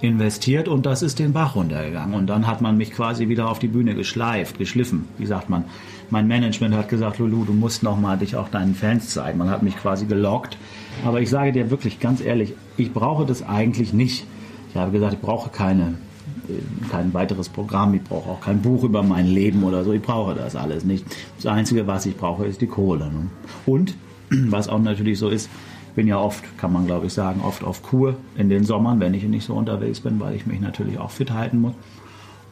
investiert 0.00 0.68
und 0.68 0.84
das 0.86 1.02
ist 1.02 1.18
den 1.18 1.32
Bach 1.32 1.56
runtergegangen. 1.56 2.14
Und 2.14 2.26
dann 2.26 2.46
hat 2.46 2.60
man 2.60 2.76
mich 2.76 2.92
quasi 2.92 3.28
wieder 3.28 3.50
auf 3.50 3.58
die 3.58 3.68
Bühne 3.68 3.94
geschleift, 3.94 4.58
geschliffen, 4.58 5.08
wie 5.18 5.26
sagt 5.26 5.48
man. 5.48 5.64
Mein 6.10 6.28
Management 6.28 6.74
hat 6.74 6.88
gesagt, 6.88 7.18
Lulu, 7.18 7.44
du 7.44 7.52
musst 7.52 7.82
noch 7.82 7.98
mal 7.98 8.16
dich 8.16 8.36
auch 8.36 8.48
deinen 8.48 8.74
Fans 8.74 9.10
zeigen. 9.10 9.38
Man 9.38 9.50
hat 9.50 9.62
mich 9.62 9.76
quasi 9.76 10.06
gelockt. 10.06 10.56
Aber 11.04 11.20
ich 11.20 11.30
sage 11.30 11.52
dir 11.52 11.70
wirklich 11.70 11.98
ganz 11.98 12.20
ehrlich, 12.20 12.54
ich 12.76 12.92
brauche 12.92 13.26
das 13.26 13.46
eigentlich 13.46 13.92
nicht. 13.92 14.24
Ich 14.70 14.76
habe 14.76 14.92
gesagt, 14.92 15.14
ich 15.14 15.20
brauche 15.20 15.50
keine 15.50 15.94
kein 16.90 17.12
weiteres 17.14 17.48
Programm, 17.48 17.94
ich 17.94 18.02
brauche 18.02 18.30
auch 18.30 18.40
kein 18.40 18.62
Buch 18.62 18.84
über 18.84 19.02
mein 19.02 19.26
Leben 19.26 19.64
oder 19.64 19.84
so, 19.84 19.92
ich 19.92 20.02
brauche 20.02 20.34
das 20.34 20.56
alles 20.56 20.84
nicht. 20.84 21.04
Das 21.36 21.46
Einzige, 21.46 21.86
was 21.86 22.06
ich 22.06 22.16
brauche, 22.16 22.46
ist 22.46 22.60
die 22.60 22.66
Kohle. 22.66 23.06
Ne? 23.06 23.28
Und, 23.66 23.94
was 24.30 24.68
auch 24.68 24.80
natürlich 24.80 25.18
so 25.18 25.28
ist, 25.28 25.48
ich 25.88 25.92
bin 25.94 26.06
ja 26.06 26.18
oft, 26.18 26.58
kann 26.58 26.72
man 26.72 26.86
glaube 26.86 27.06
ich 27.06 27.12
sagen, 27.12 27.40
oft 27.42 27.64
auf 27.64 27.82
Kur 27.82 28.16
in 28.36 28.48
den 28.50 28.64
Sommern, 28.64 29.00
wenn 29.00 29.14
ich 29.14 29.24
nicht 29.24 29.46
so 29.46 29.54
unterwegs 29.54 30.00
bin, 30.00 30.20
weil 30.20 30.34
ich 30.34 30.46
mich 30.46 30.60
natürlich 30.60 30.98
auch 30.98 31.10
fit 31.10 31.32
halten 31.32 31.60
muss. 31.60 31.74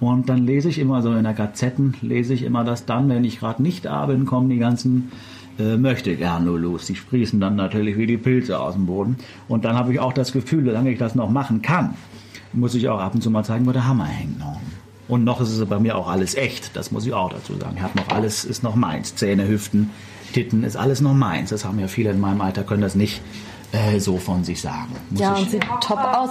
Und 0.01 0.29
dann 0.29 0.45
lese 0.45 0.69
ich 0.69 0.79
immer 0.79 1.03
so 1.03 1.13
in 1.13 1.25
der 1.25 1.35
Gazetten, 1.35 1.95
lese 2.03 2.35
ich 2.35 2.43
immer, 2.43 2.65
dass 2.65 2.87
dann, 2.87 3.09
wenn 3.09 3.25
ich 3.25 3.39
gerade 3.39 3.63
nicht 3.63 3.85
da 3.85 4.07
bin, 4.07 4.25
kommen 4.27 4.49
die 4.49 4.59
ganzen 4.59 5.13
äh, 5.59 5.77
möchte 5.77 6.17
gern 6.17 6.47
Lulus. 6.47 6.87
Die 6.87 6.97
sprießen 6.97 7.41
dann 7.41 7.57
natürlich 7.57 7.97
wie 7.97 8.07
die 8.07 8.17
Pilze 8.17 8.59
aus 8.59 8.75
dem 8.75 8.87
Boden. 8.87 9.17
Und 9.49 9.65
dann 9.65 9.77
habe 9.77 9.93
ich 9.93 10.01
auch 10.01 10.13
das 10.13 10.33
Gefühl, 10.33 10.65
solange 10.65 10.91
ich 10.91 10.99
das 10.99 11.15
noch 11.15 11.31
machen 11.31 11.63
kann, 11.63 11.95
muss 12.55 12.75
ich 12.75 12.89
auch 12.89 13.01
ab 13.01 13.15
und 13.15 13.23
zu 13.23 13.31
mal 13.31 13.45
zeigen, 13.45 13.67
wo 13.67 13.73
der 13.73 13.87
Hammer 13.87 14.07
hängt 14.07 14.39
noch. 14.39 14.61
Und 15.07 15.25
noch 15.25 15.41
ist 15.41 15.51
es 15.51 15.65
bei 15.67 15.79
mir 15.79 15.97
auch 15.97 16.09
alles 16.09 16.35
echt, 16.35 16.75
das 16.77 16.91
muss 16.91 17.07
ich 17.07 17.13
auch 17.13 17.31
dazu 17.31 17.55
sagen. 17.57 17.75
Ich 17.77 17.83
habe 17.83 17.99
noch 17.99 18.09
alles, 18.09 18.45
ist 18.45 18.63
noch 18.63 18.75
meins. 18.75 19.15
Zähne, 19.15 19.47
Hüften, 19.47 19.91
Titten, 20.33 20.65
ist 20.65 20.77
alles 20.77 21.01
noch 21.01 21.13
meins. 21.13 21.51
Das 21.51 21.65
haben 21.65 21.79
ja 21.79 21.89
viele 21.89 22.11
in 22.11 22.21
meinem 22.21 22.41
Alter, 22.41 22.63
können 22.63 22.83
das 22.83 22.95
nicht 22.95 23.21
äh, 23.75 23.99
so 23.99 24.17
von 24.19 24.45
sich 24.45 24.61
sagen. 24.61 24.95
Muss 25.11 25.21
Ja, 25.21 25.35
ich, 25.35 25.43
und 25.43 25.51
sieht 25.51 25.65
top 25.81 25.99
aus. 25.99 26.31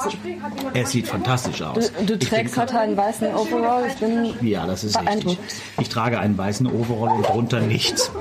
es 0.74 0.92
sieht 0.92 1.08
fantastisch 1.08 1.62
aus. 1.62 1.92
Du, 2.00 2.06
du 2.18 2.20
trägst 2.20 2.58
heute 2.58 2.80
einen 2.80 2.96
weißen 2.98 3.28
Overall. 3.36 3.86
Ich 3.88 3.96
bin 3.96 4.34
ja, 4.42 4.66
das 4.66 4.84
ist 4.84 4.96
richtig. 4.96 5.06
beeindruckt. 5.06 5.40
Ich 5.80 5.90
trage 5.90 6.20
einen 6.20 6.38
weißen 6.38 6.68
Overall 6.68 7.18
und 7.18 7.24
drunter 7.28 7.60
nichts. 7.62 8.12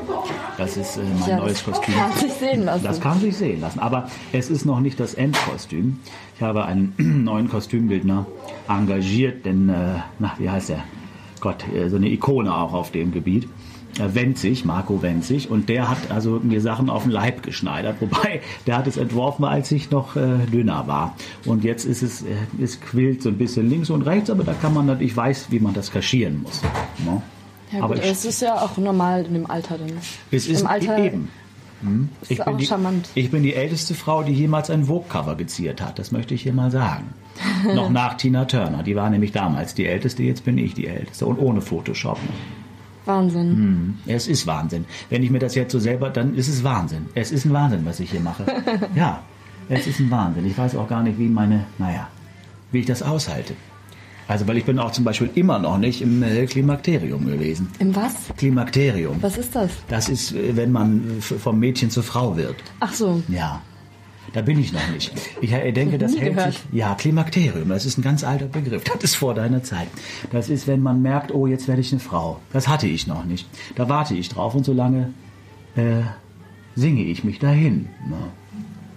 Das 0.58 0.76
ist 0.76 0.96
äh, 0.96 1.00
mein 1.20 1.28
Ja, 1.30 1.36
neues 1.38 1.64
das 1.64 1.76
Kostüm. 1.76 1.94
kann 1.94 2.12
sich 2.12 2.32
sehen 2.32 2.64
lassen. 2.64 2.84
Das 2.84 3.00
kann 3.00 3.20
sich 3.20 3.36
sehen 3.36 3.60
lassen. 3.60 3.78
Aber 3.80 4.08
es 4.32 4.50
ist 4.50 4.64
noch 4.64 4.80
nicht 4.80 4.98
das 5.00 5.14
Endkostüm. 5.14 6.00
Ich 6.36 6.42
habe 6.42 6.64
einen 6.64 6.94
neuen 7.24 7.48
Kostümbildner 7.48 8.26
engagiert, 8.68 9.44
denn, 9.46 9.68
äh, 9.68 10.00
na, 10.18 10.32
wie 10.38 10.50
heißt 10.50 10.70
er? 10.70 10.80
Gott, 11.40 11.64
äh, 11.74 11.88
so 11.88 11.96
eine 11.96 12.08
Ikone 12.08 12.54
auch 12.54 12.72
auf 12.72 12.90
dem 12.90 13.12
Gebiet. 13.12 13.48
Äh, 13.99 14.14
Wenzig, 14.14 14.64
Marco 14.64 15.02
Wenzig, 15.02 15.50
und 15.50 15.68
der 15.68 15.90
hat 15.90 16.11
also 16.11 16.40
mir 16.42 16.61
Sachen 16.61 16.88
auf 16.88 17.02
den 17.02 17.12
Leib 17.12 17.42
geschneidert, 17.42 17.96
wobei 18.00 18.40
der 18.66 18.78
hat 18.78 18.87
es 18.87 18.96
entworfen, 18.96 19.44
als 19.44 19.70
ich 19.70 19.90
noch 19.90 20.16
äh, 20.16 20.38
dünner 20.50 20.87
war. 20.87 21.16
Und 21.44 21.64
jetzt 21.64 21.84
ist 21.84 22.02
es, 22.02 22.22
äh, 22.22 22.34
es 22.62 22.80
quillt 22.80 23.22
so 23.22 23.28
ein 23.28 23.38
bisschen 23.38 23.68
links 23.68 23.90
und 23.90 24.02
rechts, 24.02 24.30
aber 24.30 24.44
da 24.44 24.54
kann 24.54 24.72
man 24.72 24.87
natürlich, 24.87 25.12
ich 25.12 25.16
weiß, 25.16 25.46
wie 25.50 25.61
man 25.61 25.75
das 25.75 25.90
kaschieren 25.90 26.42
muss. 26.42 26.62
Ne? 27.04 27.22
Ja, 27.72 27.84
aber 27.84 27.94
gut, 27.94 28.04
ich, 28.04 28.11
es 28.11 28.25
ist 28.25 28.42
ja 28.42 28.61
auch 28.61 28.76
normal 28.76 29.25
in 29.26 29.34
dem 29.34 29.50
Alter 29.50 29.78
dann. 29.78 29.92
Es 30.30 30.46
ist 30.46 30.62
Im 30.62 30.66
Alter 30.66 30.99
eben. 30.99 31.28
Hm? 31.82 32.08
Ich, 32.28 32.38
bin 32.38 32.58
die, 32.58 32.68
ich 33.14 33.30
bin 33.30 33.42
die 33.42 33.54
älteste 33.54 33.94
Frau, 33.94 34.22
die 34.22 34.32
jemals 34.32 34.70
ein 34.70 34.84
Vogue-Cover 34.84 35.34
geziert 35.34 35.80
hat. 35.82 35.99
Das 35.99 36.12
möchte 36.12 36.32
ich 36.32 36.42
hier 36.42 36.52
mal 36.52 36.70
sagen. 36.70 37.12
Noch 37.75 37.90
nach 37.90 38.14
Tina 38.14 38.44
Turner. 38.44 38.84
Die 38.84 38.94
war 38.94 39.11
nämlich 39.11 39.32
damals 39.32 39.75
die 39.75 39.87
älteste, 39.87 40.22
jetzt 40.22 40.44
bin 40.44 40.58
ich 40.58 40.75
die 40.75 40.87
älteste. 40.87 41.26
Und 41.26 41.38
ohne 41.38 41.61
Photoshop. 41.61 42.18
Wahnsinn. 43.04 43.50
Hm, 43.56 43.94
es 44.06 44.28
ist 44.28 44.47
Wahnsinn. 44.47 44.85
Wenn 45.11 45.23
ich 45.23 45.30
mir 45.30 45.38
das 45.38 45.54
jetzt 45.54 45.73
so 45.73 45.78
selber, 45.78 46.11
dann 46.11 46.35
ist 46.35 46.49
es 46.49 46.62
Wahnsinn. 46.62 47.06
Es 47.14 47.32
ist 47.32 47.44
ein 47.44 47.52
Wahnsinn, 47.52 47.85
was 47.85 48.00
ich 48.00 48.11
hier 48.11 48.21
mache. 48.21 48.44
ja, 48.94 49.23
es 49.68 49.87
ist 49.87 50.00
ein 50.00 50.11
Wahnsinn. 50.11 50.47
Ich 50.47 50.56
weiß 50.56 50.76
auch 50.76 50.88
gar 50.88 51.02
nicht, 51.02 51.18
wie 51.18 51.28
meine, 51.28 51.66
naja, 51.78 52.09
wie 52.71 52.80
ich 52.80 52.87
das 52.87 53.02
aushalte. 53.02 53.54
Also, 54.28 54.47
weil 54.47 54.56
ich 54.56 54.64
bin 54.64 54.78
auch 54.78 54.92
zum 54.92 55.04
Beispiel 55.04 55.30
immer 55.35 55.59
noch 55.59 55.78
nicht 55.78 56.00
im 56.00 56.23
äh, 56.23 56.47
Klimakterium 56.47 57.26
gewesen. 57.26 57.68
Im 57.78 57.94
was? 57.94 58.14
Klimakterium. 58.37 59.18
Was 59.21 59.37
ist 59.37 59.54
das? 59.54 59.71
Das 59.88 60.09
ist, 60.09 60.32
äh, 60.32 60.56
wenn 60.56 60.73
man 60.73 61.21
vom 61.21 61.59
Mädchen 61.59 61.90
zur 61.90 62.02
Frau 62.02 62.37
wird. 62.37 62.56
Ach 62.80 62.94
so. 62.94 63.23
Ja. 63.28 63.61
Da 64.32 64.40
bin 64.40 64.58
ich 64.58 64.72
noch 64.72 64.88
nicht. 64.90 65.12
Ich 65.40 65.52
äh, 65.52 65.72
denke, 65.72 65.98
das 65.98 66.16
hält 66.16 66.36
gehört. 66.36 66.52
sich. 66.54 66.62
Ja, 66.72 66.94
Klimakterium, 66.94 67.68
das 67.68 67.84
ist 67.84 67.98
ein 67.98 68.02
ganz 68.02 68.24
alter 68.24 68.46
Begriff. 68.46 68.84
Das 68.84 69.02
ist 69.02 69.14
vor 69.16 69.34
deiner 69.34 69.62
Zeit. 69.62 69.88
Das 70.30 70.48
ist, 70.48 70.66
wenn 70.66 70.80
man 70.80 71.02
merkt, 71.02 71.34
oh, 71.34 71.46
jetzt 71.46 71.68
werde 71.68 71.80
ich 71.80 71.92
eine 71.92 72.00
Frau. 72.00 72.40
Das 72.52 72.68
hatte 72.68 72.86
ich 72.86 73.06
noch 73.06 73.24
nicht. 73.24 73.48
Da 73.74 73.88
warte 73.88 74.14
ich 74.14 74.28
drauf 74.28 74.54
und 74.54 74.64
solange 74.64 75.12
äh, 75.76 76.02
singe 76.76 77.02
ich 77.02 77.24
mich 77.24 77.38
dahin. 77.38 77.88
Ne? 78.08 78.16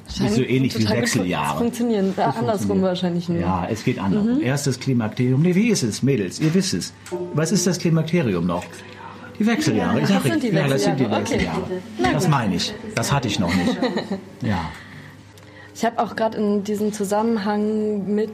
So 0.07 0.43
ähnlich 0.43 0.77
wie 0.77 0.87
Wechseljahre. 0.87 1.57
Funktionieren. 1.57 2.13
Ja, 2.15 2.29
andersrum 2.29 2.81
wahrscheinlich 2.81 3.27
nur. 3.27 3.39
Ja, 3.39 3.67
es 3.69 3.83
geht 3.83 3.99
anders. 3.99 4.23
Mhm. 4.23 4.41
Erstes 4.41 4.79
Klimakterium. 4.79 5.41
Nee, 5.41 5.55
wie 5.55 5.69
ist 5.69 5.83
es, 5.83 6.03
Mädels? 6.03 6.39
Ihr 6.39 6.53
wisst 6.53 6.73
es. 6.75 6.93
Was 7.33 7.51
ist 7.51 7.65
das 7.65 7.79
Klimakterium 7.79 8.45
noch? 8.45 8.63
Die 9.39 9.45
Wechseljahre. 9.45 9.99
Ich 9.99 10.07
sage, 10.07 10.29
ja, 10.29 10.67
das 10.67 10.83
sind 10.83 10.99
die 10.99 11.09
Wechseljahre. 11.09 11.61
Okay. 11.61 12.11
Das 12.13 12.27
meine 12.27 12.55
ich. 12.55 12.73
Das 12.93 13.11
hatte 13.11 13.27
ich 13.27 13.39
noch 13.39 13.53
nicht. 13.53 13.77
Ja. 14.41 14.69
Ich 15.75 15.83
habe 15.83 15.99
auch 15.99 16.15
gerade 16.15 16.37
in 16.37 16.63
diesem 16.63 16.93
Zusammenhang 16.93 18.15
mit 18.15 18.31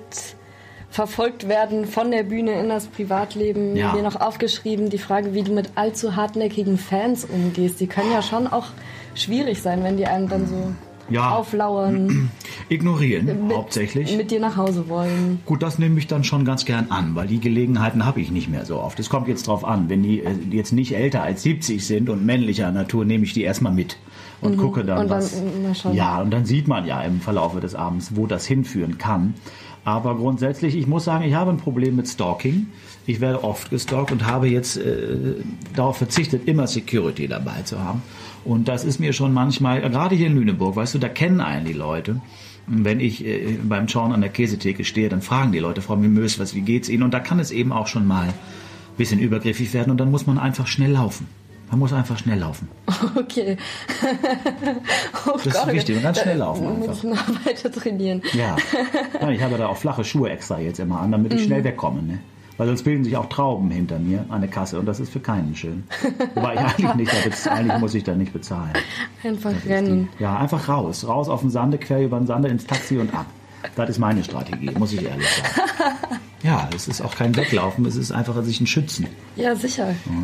verfolgt 0.92 1.48
werden 1.48 1.86
von 1.86 2.12
der 2.12 2.24
Bühne 2.24 2.52
in 2.60 2.70
das 2.70 2.86
Privatleben 2.88 3.76
ja. 3.76 3.94
mir 3.94 4.04
noch 4.04 4.20
aufgeschrieben, 4.20 4.90
die 4.90 4.98
Frage, 5.00 5.34
wie 5.34 5.42
du 5.42 5.52
mit 5.52 5.72
allzu 5.76 6.16
hartnäckigen 6.16 6.78
Fans 6.78 7.26
umgehst. 7.26 7.80
Die 7.80 7.88
können 7.88 8.12
ja 8.12 8.22
schon 8.22 8.46
auch 8.46 8.68
schwierig 9.16 9.62
sein, 9.62 9.84
wenn 9.84 9.98
die 9.98 10.06
einem 10.06 10.28
dann 10.30 10.46
so 10.46 10.76
ja. 11.10 11.32
auflauern. 11.32 12.30
Ignorieren, 12.70 13.48
mit, 13.48 13.58
hauptsächlich. 13.58 14.16
Mit 14.16 14.32
dir 14.32 14.40
nach 14.40 14.58
Hause 14.58 14.88
wollen. 14.88 15.40
Gut, 15.46 15.64
das 15.64 15.80
nehme 15.80 15.98
ich 15.98 16.08
dann 16.08 16.24
schon 16.24 16.46
ganz 16.46 16.66
gern 16.66 16.88
an, 16.90 17.16
weil 17.16 17.28
die 17.28 17.40
Gelegenheiten 17.40 18.06
habe 18.06 18.22
ich 18.22 18.30
nicht 18.30 18.50
mehr 18.50 18.66
so 18.66 18.80
oft. 18.80 19.00
Es 19.00 19.10
kommt 19.10 19.28
jetzt 19.28 19.48
drauf 19.48 19.66
an, 19.66 19.90
wenn 19.90 20.04
die 20.04 20.20
äh, 20.20 20.36
jetzt 20.52 20.74
nicht 20.74 20.96
älter 20.96 21.24
als 21.24 21.42
70 21.44 21.86
sind 21.86 22.10
und 22.10 22.26
männlicher 22.26 22.72
Natur, 22.72 23.04
nehme 23.06 23.24
ich 23.24 23.34
die 23.34 23.44
erstmal 23.44 23.74
mit 23.74 23.98
und 24.42 24.58
mhm. 24.58 24.62
gucke 24.62 24.84
dann, 24.84 25.00
und 25.00 25.10
dann 25.10 25.20
was. 25.20 25.42
Ja, 25.94 26.22
und 26.22 26.32
dann 26.32 26.46
sieht 26.46 26.68
man 26.68 26.86
ja 26.86 27.02
im 27.02 27.22
Verlauf 27.22 27.60
des 27.60 27.76
Abends, 27.76 28.16
wo 28.16 28.28
das 28.28 28.46
hinführen 28.46 28.98
kann. 28.98 29.36
Aber 29.84 30.16
grundsätzlich, 30.16 30.76
ich 30.76 30.86
muss 30.86 31.06
sagen, 31.06 31.24
ich 31.24 31.34
habe 31.34 31.50
ein 31.52 31.58
Problem 31.58 31.96
mit 31.96 32.08
Stalking. 32.08 32.68
Ich 33.08 33.20
werde 33.20 33.44
oft 33.44 33.72
gestalkt 33.72 34.12
und 34.12 34.28
habe 34.28 34.48
jetzt 34.48 34.78
äh, 34.78 35.36
darauf 35.76 35.98
verzichtet, 35.98 36.48
immer 36.48 36.68
Security 36.68 37.28
dabei 37.28 37.64
zu 37.64 37.80
haben. 37.80 38.04
Und 38.46 38.68
das 38.68 38.84
ist 38.84 39.00
mir 39.00 39.14
schon 39.14 39.34
manchmal, 39.34 39.82
gerade 39.82 40.16
hier 40.16 40.28
in 40.28 40.36
Lüneburg, 40.36 40.76
weißt 40.76 40.94
du, 40.94 41.00
da 41.00 41.10
kennen 41.10 41.42
einen 41.42 41.66
die 41.66 41.74
Leute. 41.74 42.22
Wenn 42.68 43.00
ich 43.00 43.26
äh, 43.26 43.58
beim 43.64 43.88
Schauen 43.88 44.12
an 44.12 44.22
der 44.22 44.30
Käsetheke 44.30 44.84
stehe, 44.84 45.10
dann 45.10 45.24
fragen 45.24 45.52
die 45.52 45.60
Leute, 45.60 45.82
Frau 45.82 45.96
Mimös, 45.96 46.38
was, 46.38 46.54
wie 46.54 46.62
geht's 46.62 46.90
Ihnen? 46.90 47.04
Und 47.04 47.14
da 47.14 47.20
kann 47.20 47.40
es 47.40 47.50
eben 47.50 47.72
auch 47.72 47.88
schon 47.88 48.06
mal 48.06 48.28
ein 48.28 48.34
bisschen 48.98 49.20
übergriffig 49.20 49.74
werden 49.74 49.90
und 49.90 49.98
dann 49.98 50.12
muss 50.12 50.28
man 50.28 50.38
einfach 50.38 50.68
schnell 50.68 50.92
laufen. 50.92 51.28
Man 51.72 51.80
muss 51.80 51.94
einfach 51.94 52.18
schnell 52.18 52.40
laufen. 52.40 52.68
Okay. 53.16 53.58
oh 55.26 55.40
das 55.44 55.54
Gott, 55.54 55.68
ist 55.68 55.74
wichtig, 55.74 55.96
man 55.96 56.04
kann 56.04 56.16
schnell 56.16 56.38
laufen. 56.38 56.64
Man 56.64 56.80
muss 56.80 57.04
noch 57.04 57.46
weiter 57.46 57.72
trainieren. 57.72 58.22
Ja. 58.34 58.56
Ich 59.30 59.42
habe 59.42 59.58
da 59.58 59.68
auch 59.68 59.78
flache 59.78 60.04
Schuhe 60.04 60.30
extra 60.30 60.60
jetzt 60.60 60.80
immer 60.80 61.00
an, 61.00 61.12
damit 61.12 61.34
ich 61.34 61.42
mhm. 61.42 61.46
schnell 61.46 61.64
wegkomme. 61.64 62.04
Ne? 62.04 62.20
Weil 62.58 62.68
sonst 62.68 62.84
bilden 62.84 63.04
sich 63.04 63.16
auch 63.18 63.28
Trauben 63.28 63.72
hinter 63.72 64.00
mir 64.00 64.26
an 64.30 64.42
der 64.42 64.50
Kasse 64.50 64.80
und 64.80 64.86
das 64.86 65.00
ist 65.00 65.12
für 65.12 65.20
keinen 65.20 65.56
schön. 65.56 65.84
Wobei 66.36 66.54
ich 66.56 66.60
eigentlich 66.60 66.94
nicht, 66.96 67.48
eigentlich 67.48 67.80
muss 67.80 67.94
ich 67.96 68.04
da 68.04 68.16
nicht 68.16 68.34
bezahlen. 68.34 68.74
Einfach 69.24 69.52
das 69.54 69.66
rennen. 69.66 70.10
Die, 70.20 70.24
ja, 70.24 70.38
einfach 70.38 70.68
raus. 70.68 71.08
Raus 71.08 71.30
auf 71.30 71.42
den 71.42 71.50
Sande, 71.50 71.78
quer 71.78 72.02
über 72.02 72.18
den 72.18 72.28
Sande 72.28 72.50
ins 72.50 72.66
Taxi 72.66 72.98
und 72.98 73.14
ab. 73.14 73.26
Das 73.76 73.90
ist 73.90 74.00
meine 74.00 74.24
Strategie, 74.24 74.72
muss 74.78 74.94
ich 74.94 75.04
ehrlich 75.04 75.28
sagen. 75.28 75.70
Ja, 76.44 76.70
es 76.76 76.88
ist 76.88 77.02
auch 77.02 77.16
kein 77.16 77.36
Weglaufen, 77.36 77.86
es 77.86 77.96
ist 77.96 78.12
einfach 78.12 78.42
sich 78.44 78.60
ein 78.60 78.68
Schützen. 78.68 79.08
Ja, 79.36 79.56
sicher. 79.56 79.90
Ja 79.90 80.24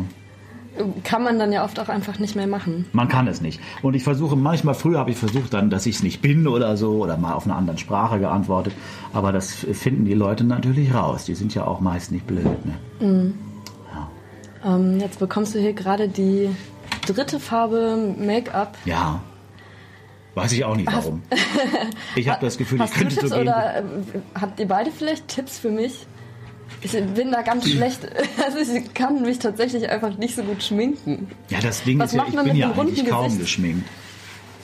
kann 1.04 1.22
man 1.22 1.38
dann 1.38 1.52
ja 1.52 1.64
oft 1.64 1.80
auch 1.80 1.88
einfach 1.88 2.18
nicht 2.18 2.36
mehr 2.36 2.46
machen. 2.46 2.86
Man 2.92 3.08
kann 3.08 3.26
es 3.26 3.40
nicht. 3.40 3.60
Und 3.82 3.94
ich 3.94 4.04
versuche, 4.04 4.36
manchmal 4.36 4.74
früher 4.74 4.98
habe 4.98 5.10
ich 5.10 5.16
versucht 5.16 5.54
dann, 5.54 5.70
dass 5.70 5.86
ich 5.86 5.96
es 5.96 6.02
nicht 6.02 6.22
bin 6.22 6.46
oder 6.46 6.76
so 6.76 7.02
oder 7.02 7.16
mal 7.16 7.32
auf 7.32 7.44
eine 7.44 7.54
andere 7.54 7.78
Sprache 7.78 8.18
geantwortet. 8.18 8.72
Aber 9.12 9.32
das 9.32 9.54
finden 9.72 10.04
die 10.04 10.14
Leute 10.14 10.44
natürlich 10.44 10.94
raus. 10.94 11.24
Die 11.24 11.34
sind 11.34 11.54
ja 11.54 11.66
auch 11.66 11.80
meist 11.80 12.12
nicht 12.12 12.26
blöd. 12.26 12.44
Ne? 12.44 12.74
Mhm. 13.00 13.34
Ja. 13.92 14.74
Ähm, 14.74 15.00
jetzt 15.00 15.18
bekommst 15.18 15.54
du 15.54 15.58
hier 15.58 15.72
gerade 15.72 16.08
die 16.08 16.50
dritte 17.06 17.40
Farbe 17.40 18.14
Make-up. 18.18 18.76
Ja. 18.84 19.20
Weiß 20.34 20.52
ich 20.52 20.64
auch 20.64 20.76
nicht 20.76 20.92
warum. 20.92 21.22
ich 22.14 22.28
habe 22.28 22.44
das 22.44 22.58
Gefühl, 22.58 22.80
ich 22.82 22.90
könnte 22.94 23.16
Tipps 23.16 23.30
so 23.30 23.34
gehen. 23.36 23.48
Oder 23.48 23.78
äh, 23.78 23.82
habt 24.40 24.60
ihr 24.60 24.68
beide 24.68 24.90
vielleicht 24.90 25.26
Tipps 25.26 25.58
für 25.58 25.70
mich? 25.70 26.06
Ich 26.80 26.92
bin 26.92 27.30
da 27.30 27.42
ganz 27.42 27.68
schlecht. 27.68 28.00
Also 28.44 28.72
ich 28.72 28.94
kann 28.94 29.22
mich 29.22 29.38
tatsächlich 29.38 29.88
einfach 29.90 30.16
nicht 30.16 30.34
so 30.34 30.42
gut 30.42 30.62
schminken. 30.62 31.28
Ja, 31.50 31.60
das 31.60 31.82
Ding 31.82 31.98
Was 31.98 32.12
ist 32.12 32.16
ja, 32.16 32.24
ich 32.28 32.34
bin 32.34 32.56
ja 32.56 32.72
eigentlich 32.72 33.06
kaum 33.06 33.24
Gesicht? 33.24 33.42
geschminkt. 33.42 33.88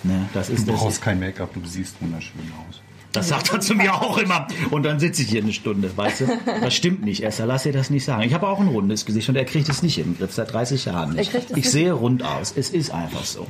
Ne, 0.04 0.28
das 0.32 0.48
ist, 0.50 0.68
du 0.68 0.72
brauchst 0.72 1.00
kein 1.02 1.18
Make-up, 1.18 1.52
du 1.54 1.60
siehst 1.64 1.96
wunderschön 2.00 2.40
aus. 2.68 2.80
Das 3.12 3.28
sagt 3.28 3.52
er 3.52 3.60
zu 3.60 3.74
mir 3.74 3.94
auch 3.94 4.18
immer. 4.18 4.48
Und 4.70 4.82
dann 4.82 4.98
sitze 4.98 5.22
ich 5.22 5.28
hier 5.28 5.42
eine 5.42 5.52
Stunde, 5.52 5.96
weißt 5.96 6.22
du? 6.22 6.26
Das 6.60 6.74
stimmt 6.74 7.04
nicht, 7.04 7.22
Esther, 7.22 7.46
lass 7.46 7.62
dir 7.62 7.72
das 7.72 7.88
nicht 7.88 8.04
sagen. 8.04 8.22
Ich 8.22 8.34
habe 8.34 8.48
auch 8.48 8.58
ein 8.58 8.66
rundes 8.66 9.06
Gesicht 9.06 9.28
und 9.28 9.36
er 9.36 9.44
kriegt 9.44 9.68
es 9.68 9.82
nicht 9.82 9.98
im 9.98 10.18
Griff, 10.18 10.32
seit 10.32 10.52
30 10.52 10.84
Jahren 10.86 11.14
nicht. 11.14 11.32
Ich 11.32 11.54
nicht. 11.54 11.70
sehe 11.70 11.92
rund 11.92 12.24
aus, 12.24 12.52
es 12.56 12.70
ist 12.70 12.92
einfach 12.92 13.24
so. 13.24 13.46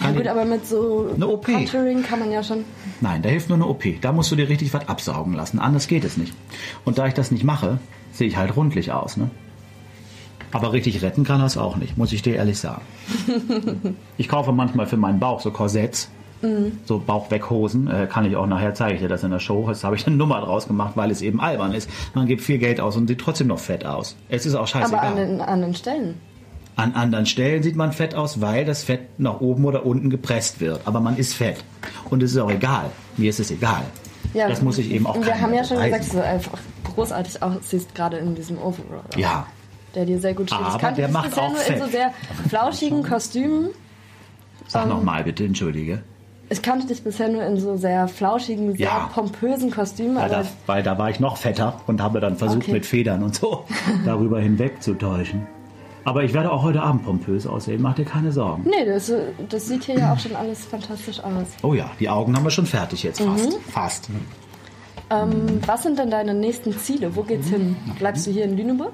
Ja 0.00 0.12
gut, 0.12 0.28
aber 0.28 0.44
mit 0.44 0.66
so 0.66 1.10
eine 1.14 1.26
OP. 1.26 1.46
Contouring 1.46 2.04
kann 2.04 2.20
man 2.20 2.30
ja 2.30 2.44
schon... 2.44 2.64
Nein, 3.00 3.20
da 3.22 3.28
hilft 3.28 3.48
nur 3.48 3.56
eine 3.56 3.66
OP. 3.66 3.82
Da 4.00 4.12
musst 4.12 4.30
du 4.30 4.36
dir 4.36 4.48
richtig 4.48 4.72
was 4.72 4.88
absaugen 4.88 5.32
lassen, 5.34 5.58
anders 5.58 5.88
geht 5.88 6.04
es 6.04 6.16
nicht. 6.16 6.32
Und 6.84 6.98
da 6.98 7.08
ich 7.08 7.14
das 7.14 7.32
nicht 7.32 7.42
mache, 7.42 7.80
sehe 8.12 8.28
ich 8.28 8.36
halt 8.36 8.56
rundlich 8.56 8.92
aus. 8.92 9.16
Ne? 9.16 9.30
Aber 10.52 10.72
richtig 10.72 11.02
retten 11.02 11.24
kann 11.24 11.40
das 11.40 11.56
auch 11.56 11.76
nicht, 11.76 11.98
muss 11.98 12.12
ich 12.12 12.22
dir 12.22 12.36
ehrlich 12.36 12.58
sagen. 12.58 12.82
ich 14.18 14.28
kaufe 14.28 14.52
manchmal 14.52 14.86
für 14.86 14.96
meinen 14.96 15.20
Bauch 15.20 15.40
so 15.40 15.50
Korsetts, 15.50 16.10
mhm. 16.40 16.78
so 16.84 16.98
Bauchweghosen. 16.98 17.88
Äh, 17.88 18.06
kann 18.06 18.24
ich 18.24 18.36
auch 18.36 18.46
nachher, 18.46 18.74
zeige 18.74 18.94
ich 18.94 19.00
dir 19.00 19.08
das 19.08 19.24
in 19.24 19.30
der 19.30 19.40
Show. 19.40 19.66
Jetzt 19.68 19.84
habe 19.84 19.96
ich 19.96 20.06
eine 20.06 20.16
Nummer 20.16 20.40
draus 20.40 20.66
gemacht, 20.66 20.92
weil 20.94 21.10
es 21.10 21.20
eben 21.20 21.40
albern 21.40 21.72
ist. 21.72 21.90
Man 22.14 22.26
gibt 22.26 22.42
viel 22.42 22.58
Geld 22.58 22.80
aus 22.80 22.96
und 22.96 23.08
sieht 23.08 23.20
trotzdem 23.20 23.48
noch 23.48 23.58
fett 23.58 23.84
aus. 23.84 24.16
Es 24.28 24.46
ist 24.46 24.54
auch 24.54 24.66
scheißegal. 24.66 25.00
Aber 25.00 25.08
an 25.08 25.16
den 25.16 25.40
anderen 25.40 25.74
Stellen? 25.74 26.14
An 26.76 26.94
anderen 26.94 27.26
Stellen 27.26 27.62
sieht 27.62 27.74
man 27.76 27.92
fett 27.92 28.14
aus, 28.14 28.40
weil 28.40 28.64
das 28.64 28.84
Fett 28.84 29.18
nach 29.18 29.40
oben 29.40 29.64
oder 29.64 29.84
unten 29.84 30.10
gepresst 30.10 30.60
wird. 30.60 30.80
Aber 30.84 31.00
man 31.00 31.16
ist 31.16 31.34
fett. 31.34 31.56
Und 32.08 32.22
es 32.22 32.30
ist 32.30 32.38
auch 32.38 32.50
egal. 32.50 32.90
Mir 33.16 33.30
ist 33.30 33.40
es 33.40 33.50
egal. 33.50 33.82
Ja, 34.32 34.48
das 34.48 34.62
muss 34.62 34.78
ich 34.78 34.90
eben 34.92 35.06
auch 35.06 35.16
Wir 35.20 35.40
haben 35.40 35.54
ja 35.54 35.64
schon 35.64 35.78
beweisen. 35.78 35.98
gesagt, 35.98 36.14
du 36.14 36.24
einfach 36.24 36.58
großartig 36.98 37.42
aussiehst, 37.42 37.94
gerade 37.94 38.18
in 38.18 38.34
diesem 38.34 38.58
Overall. 38.58 39.02
Ja. 39.16 39.46
Der 39.94 40.04
dir 40.04 40.18
sehr 40.18 40.34
gut 40.34 40.50
steht. 40.50 40.60
Aber 40.60 40.74
ich 40.74 40.80
kannte 40.80 41.00
der 41.00 41.10
macht 41.10 41.38
auch 41.38 41.50
nur 41.50 41.58
Fett. 41.58 41.76
in 41.76 41.82
so 41.82 41.88
sehr 41.88 42.12
flauschigen 42.48 43.02
Kostümen. 43.02 43.70
Sag 44.66 44.84
um, 44.84 44.90
nochmal 44.90 45.24
bitte, 45.24 45.44
entschuldige. 45.44 46.02
Ich 46.50 46.62
kannte 46.62 46.86
dich 46.86 47.02
bisher 47.02 47.28
nur 47.28 47.42
in 47.42 47.58
so 47.58 47.76
sehr 47.76 48.08
flauschigen, 48.08 48.76
sehr 48.76 48.86
ja. 48.86 49.10
pompösen 49.12 49.70
Kostümen. 49.70 50.16
Weil 50.16 50.28
da, 50.28 50.44
weil 50.66 50.82
da 50.82 50.98
war 50.98 51.10
ich 51.10 51.20
noch 51.20 51.36
fetter 51.36 51.80
und 51.86 52.02
habe 52.02 52.20
dann 52.20 52.36
versucht, 52.36 52.62
okay. 52.62 52.72
mit 52.72 52.86
Federn 52.86 53.22
und 53.22 53.34
so 53.34 53.64
darüber 54.04 54.40
hinweg 54.40 54.82
zu 54.82 54.94
täuschen. 54.94 55.46
Aber 56.04 56.24
ich 56.24 56.32
werde 56.32 56.50
auch 56.50 56.62
heute 56.62 56.82
Abend 56.82 57.04
pompös 57.04 57.46
aussehen, 57.46 57.82
mach 57.82 57.94
dir 57.94 58.06
keine 58.06 58.32
Sorgen. 58.32 58.64
Nee, 58.64 58.86
das, 58.86 59.12
das 59.48 59.66
sieht 59.68 59.84
hier 59.84 59.98
ja 59.98 60.12
auch 60.14 60.18
schon 60.18 60.34
alles 60.34 60.64
fantastisch 60.64 61.20
aus. 61.20 61.46
Oh 61.62 61.74
ja, 61.74 61.90
die 62.00 62.08
Augen 62.08 62.34
haben 62.34 62.44
wir 62.44 62.50
schon 62.50 62.66
fertig 62.66 63.02
jetzt 63.02 63.20
fast. 63.20 63.50
Mhm. 63.50 63.70
Fast. 63.70 64.10
Ähm, 65.10 65.60
was 65.66 65.82
sind 65.82 65.98
denn 65.98 66.10
deine 66.10 66.34
nächsten 66.34 66.76
Ziele? 66.76 67.16
Wo 67.16 67.22
geht's 67.22 67.48
hin? 67.48 67.76
Bleibst 67.98 68.26
du 68.26 68.30
hier 68.30 68.44
in 68.44 68.56
Lüneburg? 68.56 68.92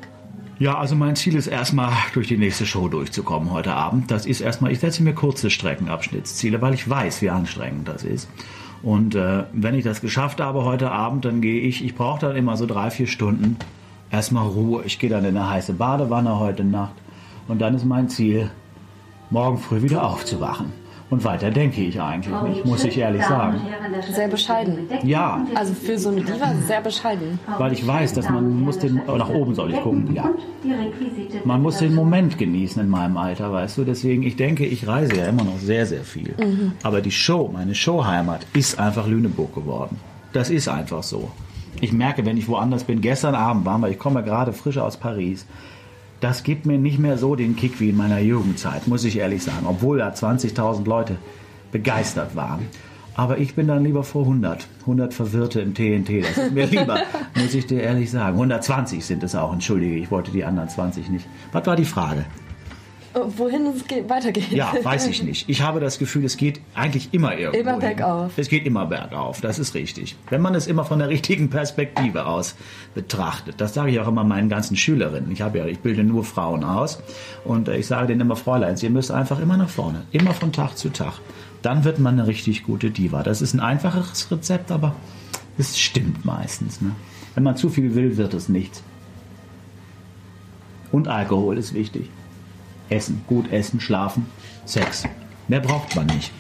Ja, 0.58 0.78
also 0.78 0.94
mein 0.94 1.16
Ziel 1.16 1.34
ist 1.34 1.48
erstmal 1.48 1.92
durch 2.12 2.28
die 2.28 2.36
nächste 2.36 2.64
Show 2.64 2.88
durchzukommen 2.88 3.50
heute 3.50 3.74
Abend. 3.74 4.10
Das 4.10 4.24
ist 4.24 4.40
erstmal, 4.40 4.70
ich 4.70 4.78
setze 4.78 5.02
mir 5.02 5.12
kurze 5.12 5.50
Streckenabschnittsziele, 5.50 6.62
weil 6.62 6.74
ich 6.74 6.88
weiß, 6.88 7.22
wie 7.22 7.30
anstrengend 7.30 7.88
das 7.88 8.04
ist. 8.04 8.28
Und 8.82 9.16
äh, 9.16 9.44
wenn 9.52 9.74
ich 9.74 9.82
das 9.82 10.00
geschafft 10.00 10.40
habe 10.40 10.64
heute 10.64 10.92
Abend, 10.92 11.24
dann 11.24 11.40
gehe 11.40 11.60
ich, 11.60 11.84
ich 11.84 11.96
brauche 11.96 12.20
dann 12.20 12.36
immer 12.36 12.56
so 12.56 12.66
drei, 12.66 12.90
vier 12.90 13.08
Stunden 13.08 13.56
erstmal 14.12 14.46
Ruhe. 14.46 14.84
Ich 14.84 15.00
gehe 15.00 15.10
dann 15.10 15.24
in 15.24 15.36
eine 15.36 15.50
heiße 15.50 15.72
Badewanne 15.72 16.38
heute 16.38 16.62
Nacht 16.62 16.94
und 17.48 17.60
dann 17.60 17.74
ist 17.74 17.84
mein 17.84 18.08
Ziel, 18.08 18.50
morgen 19.30 19.58
früh 19.58 19.82
wieder 19.82 20.06
aufzuwachen. 20.06 20.83
Und 21.14 21.22
weiter 21.22 21.52
denke 21.52 21.80
ich 21.80 22.00
eigentlich 22.00 22.34
nicht, 22.42 22.66
muss 22.66 22.82
ich 22.82 22.98
ehrlich 22.98 23.24
sagen. 23.24 23.60
Sehr 24.10 24.26
bescheiden. 24.26 24.88
Ja. 25.04 25.46
Also 25.54 25.72
für 25.72 25.96
so 25.96 26.08
eine 26.08 26.22
Diva 26.22 26.52
sehr 26.66 26.80
bescheiden. 26.80 27.38
Weil 27.56 27.72
ich 27.72 27.86
weiß, 27.86 28.14
dass 28.14 28.28
man 28.28 28.62
muss 28.64 28.80
den, 28.80 29.00
oh, 29.06 29.14
nach 29.14 29.28
oben 29.28 29.54
soll 29.54 29.70
ich 29.70 29.80
gucken, 29.80 30.12
ja. 30.12 30.28
Man 31.44 31.62
muss 31.62 31.78
den 31.78 31.94
Moment 31.94 32.36
genießen 32.36 32.82
in 32.82 32.88
meinem 32.88 33.16
Alter, 33.16 33.52
weißt 33.52 33.78
du. 33.78 33.84
Deswegen, 33.84 34.24
ich 34.24 34.34
denke, 34.34 34.66
ich 34.66 34.88
reise 34.88 35.14
ja 35.14 35.26
immer 35.26 35.44
noch 35.44 35.60
sehr, 35.60 35.86
sehr 35.86 36.02
viel. 36.02 36.34
Mhm. 36.36 36.72
Aber 36.82 37.00
die 37.00 37.12
Show, 37.12 37.48
meine 37.52 37.76
Showheimat, 37.76 38.44
ist 38.52 38.80
einfach 38.80 39.06
Lüneburg 39.06 39.54
geworden. 39.54 40.00
Das 40.32 40.50
ist 40.50 40.66
einfach 40.66 41.04
so. 41.04 41.30
Ich 41.80 41.92
merke, 41.92 42.26
wenn 42.26 42.36
ich 42.36 42.48
woanders 42.48 42.82
bin, 42.82 43.00
gestern 43.00 43.36
Abend 43.36 43.64
waren 43.66 43.82
wir, 43.82 43.88
ich 43.88 44.00
komme 44.00 44.24
gerade 44.24 44.52
frisch 44.52 44.78
aus 44.78 44.96
Paris, 44.96 45.46
das 46.24 46.42
gibt 46.42 46.64
mir 46.64 46.78
nicht 46.78 46.98
mehr 46.98 47.18
so 47.18 47.36
den 47.36 47.54
Kick 47.54 47.80
wie 47.80 47.90
in 47.90 47.98
meiner 47.98 48.18
Jugendzeit, 48.18 48.88
muss 48.88 49.04
ich 49.04 49.18
ehrlich 49.18 49.42
sagen. 49.42 49.66
Obwohl 49.66 49.98
da 49.98 50.08
20.000 50.08 50.88
Leute 50.88 51.18
begeistert 51.70 52.34
waren. 52.34 52.66
Aber 53.14 53.36
ich 53.36 53.54
bin 53.54 53.68
dann 53.68 53.84
lieber 53.84 54.04
vor 54.04 54.22
100. 54.22 54.66
100 54.80 55.12
Verwirrte 55.12 55.60
im 55.60 55.74
TNT. 55.74 56.24
Das 56.24 56.38
ist 56.38 56.52
mir 56.52 56.64
lieber, 56.64 56.96
muss 57.34 57.52
ich 57.52 57.66
dir 57.66 57.82
ehrlich 57.82 58.10
sagen. 58.10 58.36
120 58.36 59.04
sind 59.04 59.22
es 59.22 59.34
auch, 59.34 59.52
entschuldige, 59.52 59.96
ich 59.96 60.10
wollte 60.10 60.30
die 60.30 60.44
anderen 60.44 60.70
20 60.70 61.10
nicht. 61.10 61.26
Was 61.52 61.66
war 61.66 61.76
die 61.76 61.84
Frage? 61.84 62.24
Wohin 63.14 63.66
es 63.66 63.86
geht, 63.86 64.08
weitergeht. 64.08 64.50
Ja, 64.50 64.72
weiß 64.82 65.06
ich 65.08 65.22
nicht. 65.22 65.48
Ich 65.48 65.62
habe 65.62 65.80
das 65.80 65.98
Gefühl, 65.98 66.24
es 66.24 66.36
geht 66.36 66.60
eigentlich 66.74 67.12
immer 67.12 67.36
irgendwo. 67.36 67.70
Immer 67.70 67.78
bergauf. 67.78 68.32
Es 68.36 68.48
geht 68.48 68.66
immer 68.66 68.86
bergauf, 68.86 69.40
das 69.40 69.58
ist 69.58 69.74
richtig. 69.74 70.16
Wenn 70.30 70.42
man 70.42 70.54
es 70.54 70.66
immer 70.66 70.84
von 70.84 70.98
der 70.98 71.08
richtigen 71.14 71.50
Perspektive 71.50 72.26
aus 72.26 72.56
betrachtet. 72.94 73.60
Das 73.60 73.74
sage 73.74 73.90
ich 73.90 74.00
auch 74.00 74.08
immer 74.08 74.24
meinen 74.24 74.48
ganzen 74.48 74.76
Schülerinnen. 74.76 75.30
Ich 75.30 75.42
habe 75.42 75.58
ja, 75.58 75.66
ich 75.66 75.80
bilde 75.80 76.04
nur 76.04 76.24
Frauen 76.24 76.64
aus 76.64 77.02
und 77.44 77.68
ich 77.68 77.86
sage 77.86 78.08
denen 78.08 78.22
immer, 78.22 78.36
Fräuleins, 78.36 78.82
ihr 78.82 78.90
müsst 78.90 79.10
einfach 79.10 79.40
immer 79.40 79.56
nach 79.56 79.68
vorne, 79.68 80.02
immer 80.12 80.32
von 80.32 80.52
Tag 80.52 80.76
zu 80.76 80.90
Tag. 80.90 81.14
Dann 81.62 81.84
wird 81.84 81.98
man 81.98 82.18
eine 82.18 82.28
richtig 82.28 82.64
gute 82.64 82.90
Diva. 82.90 83.22
Das 83.22 83.40
ist 83.40 83.54
ein 83.54 83.60
einfaches 83.60 84.30
Rezept, 84.30 84.70
aber 84.70 84.94
es 85.56 85.78
stimmt 85.78 86.24
meistens. 86.24 86.80
Ne? 86.80 86.92
Wenn 87.34 87.44
man 87.44 87.56
zu 87.56 87.68
viel 87.68 87.94
will, 87.94 88.16
wird 88.16 88.34
es 88.34 88.48
nichts. 88.48 88.82
Und 90.92 91.08
Alkohol 91.08 91.58
ist 91.58 91.74
wichtig. 91.74 92.10
Essen, 92.88 93.24
gut 93.26 93.50
essen, 93.52 93.80
schlafen, 93.80 94.26
Sex. 94.64 95.04
Mehr 95.48 95.60
braucht 95.60 95.94
man 95.96 96.06
nicht. 96.06 96.32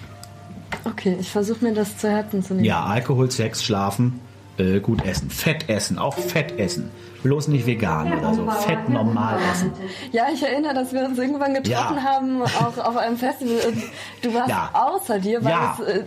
Okay, 0.84 1.16
ich 1.18 1.30
versuche 1.30 1.64
mir 1.64 1.72
das 1.72 1.96
zu 1.98 2.10
Herzen 2.10 2.42
zu 2.42 2.54
nehmen. 2.54 2.64
Ja, 2.64 2.84
Alkohol, 2.84 3.30
Sex, 3.30 3.64
Schlafen, 3.64 4.20
äh, 4.58 4.80
gut 4.80 5.04
essen. 5.04 5.30
Fett 5.30 5.68
essen, 5.68 5.98
auch 5.98 6.16
Fett 6.16 6.58
essen. 6.58 6.90
Bloß 7.22 7.48
nicht 7.48 7.66
vegan 7.66 8.12
oder 8.18 8.34
so. 8.34 8.50
Fett 8.50 8.88
normal 8.88 9.38
essen. 9.50 9.72
Ja, 10.12 10.26
ich 10.32 10.42
erinnere, 10.42 10.74
dass 10.74 10.92
wir 10.92 11.04
uns 11.04 11.18
irgendwann 11.18 11.54
getroffen 11.54 11.96
ja. 11.96 12.02
haben, 12.02 12.42
auch 12.42 12.76
auf 12.78 12.96
einem 12.96 13.16
Festival. 13.16 13.56
Und 13.66 13.82
du 14.20 14.34
warst 14.34 14.50
ja. 14.50 14.70
außer 14.74 15.18
dir, 15.18 15.42
weil 15.42 15.52
ja. 15.52 15.78
es 15.80 15.86
äh, 15.86 16.04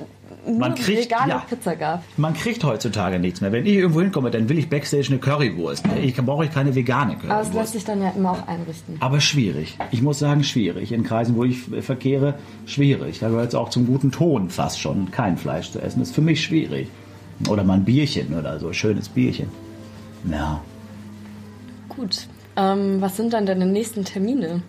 man 0.48 0.76
kriegt, 0.76 1.06
vegane 1.06 1.32
ja, 1.32 1.44
Pizza 1.50 1.76
gab. 1.76 2.04
Man 2.18 2.34
kriegt 2.34 2.64
heutzutage 2.64 3.20
nichts 3.20 3.42
mehr. 3.42 3.52
Wenn 3.52 3.66
ich 3.66 3.74
irgendwo 3.74 4.02
hinkomme, 4.02 4.32
dann 4.32 4.48
will 4.48 4.58
ich 4.58 4.70
Backstage 4.70 5.08
eine 5.10 5.18
Currywurst. 5.18 5.86
Ich 6.02 6.16
brauche 6.16 6.46
ich 6.46 6.52
keine 6.52 6.76
vegane 6.76 7.16
Currywurst. 7.16 7.32
Aber 7.32 7.42
es 7.42 7.54
lässt 7.54 7.74
sich 7.74 7.86
dann 7.86 8.02
ja 8.02 8.12
immer 8.16 8.32
auch 8.32 8.48
einrichten. 8.48 8.98
Aber 9.00 9.20
schwierig. 9.20 9.78
Ich 9.92 10.02
muss 10.02 10.20
sagen, 10.20 10.44
schwierig. 10.44 10.92
In 10.92 11.04
Kreisen, 11.04 11.36
wo 11.36 11.44
ich 11.44 11.62
verkehre, 11.82 12.36
schwierig. 12.66 13.20
Da 13.20 13.30
gehört 13.30 13.50
es 13.50 13.56
auch 13.56 13.70
zum 13.70 13.88
guten 13.88 14.12
Ton 14.12 14.50
fast 14.50 14.80
schon, 14.80 15.12
kein 15.12 15.38
Fleisch 15.38 15.72
zu 15.72 15.82
essen. 15.82 16.00
Das 16.00 16.10
ist 16.10 16.16
für 16.16 16.22
mich 16.22 16.44
schwierig. 16.44 16.90
Oder 17.50 17.64
mal 17.64 17.76
ein 17.76 17.86
Bierchen 17.86 18.38
oder 18.38 18.60
so, 18.60 18.74
schönes 18.74 19.10
Bierchen. 19.10 19.50
Ja. 20.30 20.62
Gut. 21.90 22.28
Ähm, 22.56 23.02
was 23.02 23.18
sind 23.18 23.34
dann 23.34 23.46
deine 23.46 23.66
nächsten 23.66 24.04
Termine? 24.04 24.62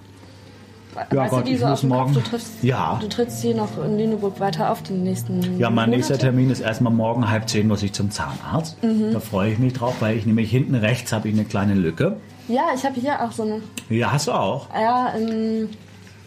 Ja, 0.94 1.16
weißt 1.16 1.30
Gott, 1.30 1.46
du, 1.46 1.50
die 1.50 1.56
so 1.56 1.64
ich 1.64 1.70
muss 1.70 1.82
morgen. 1.84 2.14
Du 2.14 2.20
triffst, 2.20 2.62
ja. 2.62 2.98
du 3.00 3.08
trittst 3.08 3.42
hier 3.42 3.54
noch 3.54 3.82
in 3.82 3.98
Lüneburg 3.98 4.40
weiter 4.40 4.72
auf 4.72 4.82
den 4.82 5.04
nächsten. 5.04 5.58
Ja, 5.58 5.70
mein 5.70 5.74
Monate? 5.74 5.90
nächster 5.90 6.18
Termin 6.18 6.50
ist 6.50 6.60
erstmal 6.60 6.92
morgen 6.92 7.30
halb 7.30 7.48
zehn 7.48 7.68
muss 7.68 7.82
ich 7.82 7.92
zum 7.92 8.10
Zahnarzt. 8.10 8.82
Mhm. 8.82 9.12
Da 9.12 9.20
freue 9.20 9.52
ich 9.52 9.58
mich 9.58 9.74
drauf, 9.74 9.96
weil 10.00 10.16
ich 10.16 10.26
nämlich 10.26 10.50
hinten 10.50 10.74
rechts 10.74 11.12
habe 11.12 11.28
ich 11.28 11.34
eine 11.34 11.44
kleine 11.44 11.74
Lücke. 11.74 12.16
Ja, 12.48 12.62
ich 12.74 12.84
habe 12.84 12.98
hier 13.00 13.22
auch 13.22 13.32
so 13.32 13.42
eine. 13.44 13.60
Ja, 13.90 14.12
hast 14.12 14.28
du 14.28 14.32
auch? 14.32 14.68
Ja, 14.74 15.08
im, 15.10 15.68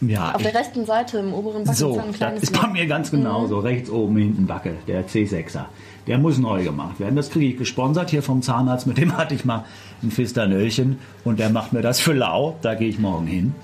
ja, 0.08 0.34
auf 0.34 0.42
der 0.42 0.54
rechten 0.54 0.84
Seite 0.84 1.18
im 1.18 1.32
oberen 1.32 1.64
Backen 1.64 1.76
so, 1.76 1.98
ein 1.98 2.12
kleines. 2.12 2.40
Das 2.40 2.50
ist 2.50 2.60
bei 2.60 2.68
mir 2.68 2.86
ganz 2.86 3.10
genau 3.10 3.46
so. 3.46 3.58
Mhm. 3.58 3.62
Rechts 3.62 3.90
oben 3.90 4.16
hinten 4.16 4.46
Backe, 4.46 4.74
der 4.86 5.06
C6er. 5.06 5.66
Der 6.06 6.18
muss 6.18 6.38
neu 6.38 6.64
gemacht 6.64 6.98
werden. 6.98 7.14
Das 7.14 7.30
kriege 7.30 7.46
ich 7.46 7.56
gesponsert 7.56 8.10
hier 8.10 8.22
vom 8.22 8.42
Zahnarzt. 8.42 8.86
Mit 8.86 8.98
dem 8.98 9.16
hatte 9.16 9.34
ich 9.34 9.44
mal 9.44 9.64
ein 10.02 10.10
Fisternöllchen 10.10 10.98
und 11.24 11.38
der 11.38 11.50
macht 11.50 11.72
mir 11.72 11.82
das 11.82 12.00
für 12.00 12.12
lau. 12.12 12.56
Da 12.62 12.74
gehe 12.74 12.88
ich 12.88 12.98
morgen 12.98 13.26
hin. 13.26 13.54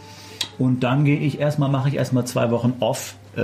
Und 0.59 0.85
dann 0.85 1.05
gehe 1.05 1.19
ich 1.19 1.41
erstmal, 1.41 1.71
mache 1.71 1.89
ich 1.89 1.97
erstmal 1.97 2.27
zwei 2.27 2.51
Wochen 2.51 2.75
off, 2.81 3.17
äh, 3.37 3.43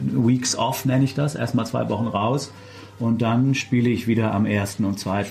Weeks 0.00 0.56
off 0.56 0.84
nenne 0.84 1.04
ich 1.04 1.14
das, 1.14 1.34
erstmal 1.34 1.66
zwei 1.66 1.88
Wochen 1.88 2.06
raus. 2.06 2.52
Und 2.98 3.22
dann 3.22 3.54
spiele 3.54 3.90
ich 3.90 4.06
wieder 4.06 4.32
am 4.32 4.46
1. 4.46 4.80
und 4.80 4.98
2. 4.98 5.26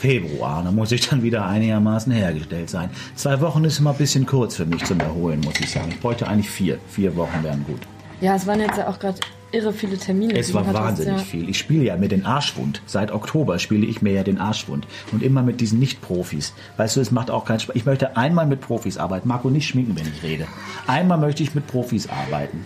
Februar. 0.00 0.62
Da 0.64 0.72
muss 0.72 0.92
ich 0.92 1.06
dann 1.08 1.22
wieder 1.22 1.46
einigermaßen 1.46 2.10
hergestellt 2.10 2.70
sein. 2.70 2.88
Zwei 3.16 3.40
Wochen 3.42 3.64
ist 3.64 3.78
immer 3.78 3.90
ein 3.90 3.98
bisschen 3.98 4.24
kurz 4.24 4.56
für 4.56 4.64
mich 4.64 4.82
zum 4.84 4.98
Erholen, 4.98 5.40
muss 5.40 5.60
ich 5.60 5.70
sagen. 5.70 5.88
Ich 5.90 6.00
bräuchte 6.00 6.26
eigentlich 6.26 6.48
vier. 6.48 6.78
Vier 6.88 7.14
Wochen 7.16 7.42
wären 7.42 7.64
gut. 7.66 7.80
Ja, 8.22 8.34
es 8.34 8.46
waren 8.46 8.60
jetzt 8.60 8.78
ja 8.78 8.88
auch 8.88 8.98
gerade 8.98 9.18
irre 9.52 9.74
viele 9.74 9.98
Termine. 9.98 10.38
Es 10.38 10.54
war 10.54 10.72
wahnsinnig 10.72 11.18
ja. 11.18 11.18
viel. 11.18 11.50
Ich 11.50 11.58
spiele 11.58 11.84
ja 11.84 11.96
mit 11.96 12.12
den 12.12 12.24
Arschwund. 12.24 12.80
Seit 12.86 13.12
Oktober 13.12 13.58
spiele 13.58 13.86
ich 13.86 14.00
mir 14.00 14.12
ja 14.12 14.22
den 14.22 14.38
Arschwund. 14.38 14.86
Und 15.12 15.22
immer 15.22 15.42
mit 15.42 15.60
diesen 15.60 15.78
Nicht-Profis. 15.78 16.54
Weißt 16.78 16.96
du, 16.96 17.00
es 17.00 17.10
macht 17.10 17.30
auch 17.30 17.44
keinen 17.44 17.60
Spaß. 17.60 17.76
Ich 17.76 17.84
möchte 17.84 18.16
einmal 18.16 18.46
mit 18.46 18.62
Profis 18.62 18.96
arbeiten. 18.96 19.28
Marco, 19.28 19.50
nicht 19.50 19.68
schminken, 19.68 19.96
wenn 19.98 20.06
ich 20.06 20.22
rede. 20.22 20.46
Einmal 20.86 21.18
möchte 21.18 21.42
ich 21.42 21.54
mit 21.54 21.66
Profis 21.66 22.08
arbeiten. 22.08 22.64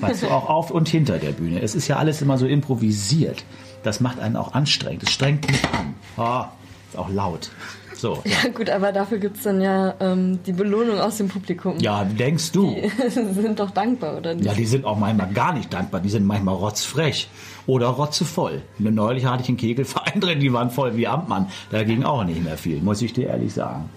Weißt 0.00 0.24
du, 0.24 0.28
auch 0.28 0.48
auf 0.48 0.72
und 0.72 0.88
hinter 0.88 1.18
der 1.18 1.30
Bühne. 1.30 1.60
Es 1.60 1.76
ist 1.76 1.86
ja 1.86 1.96
alles 1.96 2.22
immer 2.22 2.38
so 2.38 2.46
improvisiert. 2.46 3.44
Das 3.84 4.00
macht 4.00 4.18
einen 4.18 4.36
auch 4.36 4.54
anstrengend. 4.54 5.04
Es 5.04 5.10
strengt 5.10 5.48
mich 5.48 5.62
an. 5.64 5.94
Oh, 6.16 6.44
ist 6.92 6.98
auch 6.98 7.10
laut. 7.10 7.50
So, 7.94 8.22
ja. 8.24 8.32
ja 8.44 8.50
gut, 8.50 8.70
aber 8.70 8.92
dafür 8.92 9.18
gibt 9.18 9.36
es 9.36 9.44
dann 9.44 9.60
ja 9.60 9.94
ähm, 10.00 10.40
die 10.44 10.52
Belohnung 10.52 10.98
aus 10.98 11.18
dem 11.18 11.28
Publikum. 11.28 11.78
Ja, 11.78 12.04
denkst 12.04 12.52
du? 12.52 12.74
Die 12.74 13.10
sind 13.10 13.60
doch 13.60 13.70
dankbar, 13.70 14.18
oder 14.18 14.34
nicht? 14.34 14.46
Ja, 14.46 14.54
die 14.54 14.66
sind 14.66 14.84
auch 14.84 14.98
manchmal 14.98 15.32
gar 15.32 15.52
nicht 15.52 15.72
dankbar. 15.72 16.00
Die 16.00 16.08
sind 16.08 16.26
manchmal 16.26 16.54
rotzfrech 16.54 17.28
oder 17.66 17.88
rotzevoll. 17.88 18.62
Neulich 18.78 19.26
hatte 19.26 19.42
ich 19.42 19.48
einen 19.48 19.56
Kegelverein 19.56 20.20
drin, 20.20 20.40
die 20.40 20.52
waren 20.52 20.70
voll 20.70 20.96
wie 20.96 21.06
Amtmann. 21.06 21.48
Da 21.70 21.84
ging 21.84 22.02
auch 22.02 22.24
nicht 22.24 22.42
mehr 22.42 22.56
viel, 22.56 22.80
muss 22.80 23.02
ich 23.02 23.12
dir 23.12 23.28
ehrlich 23.28 23.54
sagen. 23.54 23.88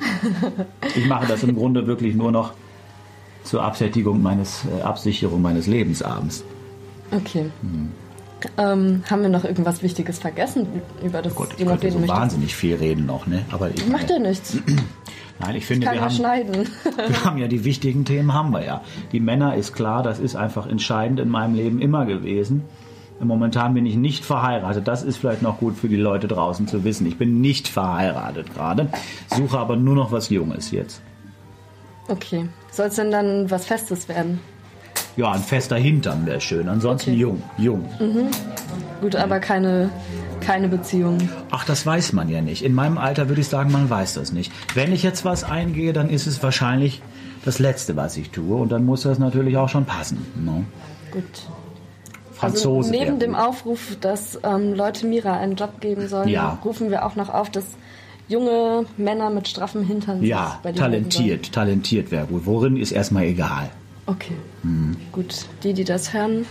ich 0.95 1.07
mache 1.07 1.27
das 1.27 1.43
im 1.43 1.55
Grunde 1.55 1.87
wirklich 1.87 2.15
nur 2.15 2.31
noch 2.31 2.53
zur 3.43 3.63
Absättigung 3.63 4.21
meines, 4.21 4.63
äh, 4.65 4.81
Absicherung 4.81 5.41
meines 5.41 5.67
Lebensabends. 5.67 6.43
Okay. 7.11 7.51
Hm. 7.61 7.91
Ähm, 8.57 9.03
haben 9.09 9.21
wir 9.21 9.29
noch 9.29 9.43
irgendwas 9.43 9.81
Wichtiges 9.81 10.19
vergessen 10.19 10.67
über 11.03 11.21
das 11.21 11.33
oh 11.33 11.37
Gott, 11.37 11.55
ich 11.57 11.65
könnte 11.65 11.91
so 11.91 11.99
möchte? 11.99 12.13
wahnsinnig 12.13 12.55
viel 12.55 12.75
reden 12.75 13.05
noch, 13.05 13.27
ne? 13.27 13.45
Aber 13.51 13.69
ich, 13.69 13.87
Macht 13.87 14.09
ja 14.09 14.19
nichts. 14.19 14.57
Nein, 15.39 15.55
ich 15.55 15.65
finde, 15.65 15.87
Kann 15.87 15.95
wir 15.95 16.01
haben, 16.01 16.11
schneiden. 16.11 16.69
wir 17.07 17.25
haben 17.25 17.37
ja 17.37 17.47
die 17.47 17.65
wichtigen 17.65 18.05
Themen, 18.05 18.33
haben 18.33 18.51
wir 18.51 18.63
ja. 18.63 18.81
Die 19.11 19.19
Männer 19.19 19.55
ist 19.55 19.73
klar, 19.73 20.03
das 20.03 20.19
ist 20.19 20.35
einfach 20.35 20.67
entscheidend 20.67 21.19
in 21.19 21.29
meinem 21.29 21.55
Leben 21.55 21.81
immer 21.81 22.05
gewesen. 22.05 22.63
Momentan 23.19 23.73
bin 23.73 23.85
ich 23.85 23.95
nicht 23.95 24.25
verheiratet. 24.25 24.87
Das 24.87 25.01
ist 25.01 25.17
vielleicht 25.17 25.41
noch 25.41 25.59
gut 25.59 25.77
für 25.77 25.87
die 25.87 25.95
Leute 25.95 26.27
draußen 26.27 26.67
zu 26.67 26.83
wissen. 26.83 27.07
Ich 27.07 27.17
bin 27.17 27.39
nicht 27.41 27.67
verheiratet 27.67 28.53
gerade, 28.53 28.89
suche 29.27 29.57
aber 29.57 29.77
nur 29.77 29.95
noch 29.95 30.11
was 30.11 30.29
Junges 30.29 30.71
jetzt. 30.71 31.01
Okay. 32.07 32.47
Soll 32.71 32.87
es 32.87 32.95
denn 32.95 33.11
dann 33.11 33.49
was 33.49 33.65
Festes 33.65 34.09
werden? 34.09 34.39
Ja, 35.17 35.31
ein 35.31 35.41
fester 35.41 35.77
Hintern 35.77 36.25
wäre 36.25 36.41
schön. 36.41 36.67
Ansonsten 36.67 37.11
okay. 37.11 37.19
jung, 37.19 37.43
jung. 37.57 37.85
Mhm. 37.99 38.27
Gut, 39.01 39.15
aber 39.15 39.39
keine, 39.39 39.89
keine 40.41 40.67
Beziehung. 40.67 41.29
Ach, 41.51 41.65
das 41.65 41.85
weiß 41.85 42.13
man 42.13 42.29
ja 42.29 42.41
nicht. 42.41 42.63
In 42.63 42.73
meinem 42.73 42.97
Alter 42.97 43.29
würde 43.29 43.41
ich 43.41 43.47
sagen, 43.47 43.71
man 43.71 43.89
weiß 43.89 44.15
das 44.15 44.31
nicht. 44.31 44.51
Wenn 44.73 44.91
ich 44.91 45.03
jetzt 45.03 45.23
was 45.23 45.43
eingehe, 45.43 45.93
dann 45.93 46.09
ist 46.09 46.27
es 46.27 46.43
wahrscheinlich 46.43 47.01
das 47.45 47.59
Letzte, 47.59 47.95
was 47.95 48.17
ich 48.17 48.31
tue. 48.31 48.57
Und 48.57 48.71
dann 48.71 48.85
muss 48.85 49.03
das 49.03 49.19
natürlich 49.19 49.57
auch 49.57 49.69
schon 49.69 49.85
passen. 49.85 50.25
Ne? 50.35 50.65
Gut. 51.11 51.23
Franzose. 52.33 52.89
Also 52.89 53.03
neben 53.03 53.19
dem 53.19 53.35
Aufruf, 53.35 53.97
dass 54.01 54.37
ähm, 54.43 54.73
Leute 54.73 55.07
Mira 55.07 55.37
einen 55.37 55.55
Job 55.55 55.79
geben 55.79 56.07
sollen, 56.09 56.27
ja. 56.27 56.59
rufen 56.65 56.91
wir 56.91 57.05
auch 57.05 57.15
noch 57.15 57.29
auf, 57.29 57.49
dass 57.49 57.65
junge 58.27 58.85
Männer 58.97 59.29
mit 59.29 59.47
straffen 59.47 59.85
Hintern 59.85 60.21
ja, 60.23 60.59
talentiert, 60.75 61.53
talentiert 61.53 62.11
wäre 62.11 62.25
gut. 62.25 62.45
Worin 62.45 62.75
ist 62.75 62.91
erstmal 62.91 63.23
egal. 63.23 63.69
Okay. 64.05 64.35
Mhm. 64.63 64.97
Gut, 65.11 65.45
die, 65.63 65.73
die 65.73 65.83
das 65.83 66.13
hören, 66.13 66.45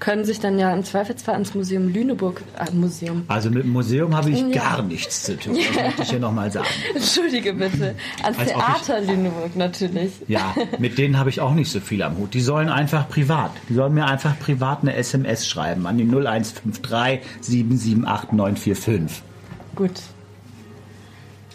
können 0.00 0.24
sich 0.24 0.40
dann 0.40 0.58
ja 0.58 0.72
im 0.72 0.84
Zweifelsfall 0.84 1.34
ans 1.34 1.54
Museum 1.54 1.92
Lüneburg 1.92 2.42
äh, 2.58 2.70
Museum. 2.72 3.24
Also 3.28 3.50
mit 3.50 3.64
dem 3.64 3.72
Museum 3.72 4.16
habe 4.16 4.30
ich 4.30 4.40
ja. 4.40 4.48
gar 4.48 4.82
nichts 4.82 5.24
zu 5.24 5.36
tun. 5.36 5.56
Das 5.56 5.84
möchte 5.84 6.02
ich 6.02 6.10
hier 6.10 6.20
nochmal 6.20 6.50
sagen. 6.50 6.68
Entschuldige 6.94 7.52
bitte. 7.54 7.94
Ans 8.22 8.38
Als 8.38 8.50
Theater 8.50 9.02
ich, 9.02 9.08
Lüneburg 9.08 9.56
natürlich. 9.56 10.12
Ja, 10.28 10.54
mit 10.78 10.98
denen 10.98 11.18
habe 11.18 11.30
ich 11.30 11.40
auch 11.40 11.54
nicht 11.54 11.70
so 11.70 11.80
viel 11.80 12.02
am 12.02 12.16
Hut. 12.18 12.34
Die 12.34 12.40
sollen 12.40 12.68
einfach 12.68 13.08
privat. 13.08 13.50
Die 13.68 13.74
sollen 13.74 13.94
mir 13.94 14.06
einfach 14.06 14.38
privat 14.38 14.82
eine 14.82 14.94
SMS 14.94 15.48
schreiben 15.48 15.86
an 15.86 15.98
die 15.98 16.04
0153 16.04 17.20
778 17.40 18.32
945. 18.32 19.22
Gut. 19.74 19.92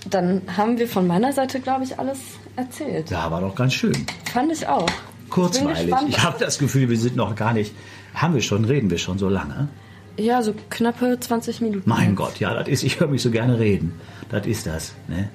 dann 0.10 0.42
haben 0.56 0.78
wir 0.78 0.88
von 0.88 1.08
meiner 1.08 1.34
Seite, 1.34 1.60
glaube 1.60 1.84
ich, 1.84 2.00
alles 2.00 2.20
erzählt. 2.56 3.10
Ja, 3.10 3.32
war 3.32 3.42
doch 3.42 3.56
ganz 3.56 3.74
schön. 3.74 4.06
Fand 4.32 4.52
ich 4.52 4.68
auch. 4.68 4.90
Kurzweilig. 5.34 5.94
Ich, 6.08 6.10
ich 6.10 6.24
habe 6.24 6.38
das 6.40 6.60
Gefühl, 6.60 6.90
wir 6.90 6.98
sind 6.98 7.16
noch 7.16 7.36
gar 7.36 7.54
nicht. 7.54 7.74
Haben 8.14 8.36
wir 8.36 8.42
schon, 8.42 8.66
reden 8.66 8.92
wir 8.92 9.00
schon 9.00 9.18
so 9.18 9.30
lange? 9.30 9.68
Ja, 10.18 10.44
so 10.44 10.54
knappe 10.70 11.18
20 11.20 11.62
Minuten. 11.62 11.90
Mein 11.90 12.16
Gott, 12.16 12.40
ja, 12.40 12.54
das 12.54 12.68
ist, 12.68 12.84
ich 12.84 13.00
höre 13.00 13.08
mich 13.08 13.24
so 13.24 13.32
gerne 13.32 13.58
reden. 13.58 13.94
Das 14.30 14.46
ist 14.46 14.68
das, 14.68 14.94
ne? 15.08 15.30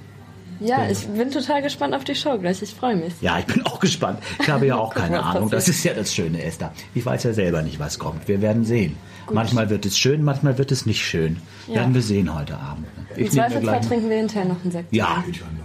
Ja, 0.60 0.88
ich 0.90 1.06
bin 1.06 1.30
total 1.30 1.62
gespannt 1.62 1.94
auf 1.94 2.04
die 2.04 2.14
Show 2.14 2.36
gleich. 2.38 2.62
Ich 2.62 2.74
freue 2.74 2.96
mich. 2.96 3.14
Ja, 3.20 3.38
ich 3.38 3.46
bin 3.46 3.64
auch 3.64 3.78
gespannt. 3.80 4.20
Ich 4.40 4.48
habe 4.48 4.66
ja 4.66 4.76
auch 4.76 4.94
keine 4.94 5.22
Ahnung. 5.22 5.50
Das 5.50 5.68
ist 5.68 5.84
ja 5.84 5.94
das 5.94 6.14
Schöne, 6.14 6.42
Esther. 6.42 6.72
Ich 6.94 7.04
weiß 7.06 7.22
ja 7.24 7.32
selber 7.32 7.62
nicht, 7.62 7.78
was 7.78 7.98
kommt. 7.98 8.26
Wir 8.28 8.40
werden 8.42 8.64
sehen. 8.64 8.96
Gut. 9.26 9.34
Manchmal 9.34 9.70
wird 9.70 9.86
es 9.86 9.98
schön, 9.98 10.24
manchmal 10.24 10.58
wird 10.58 10.72
es 10.72 10.86
nicht 10.86 11.04
schön. 11.04 11.36
Ja. 11.66 11.76
Werden 11.76 11.94
wir 11.94 12.02
sehen 12.02 12.34
heute 12.34 12.56
Abend. 12.56 12.86
Ich 13.14 13.26
Im 13.26 13.30
Zweifelsfall 13.32 13.80
trinken 13.82 14.10
wir 14.10 14.16
hinterher 14.16 14.46
noch 14.46 14.62
einen 14.62 14.72
Sekt. 14.72 14.92
Ja, 14.92 15.22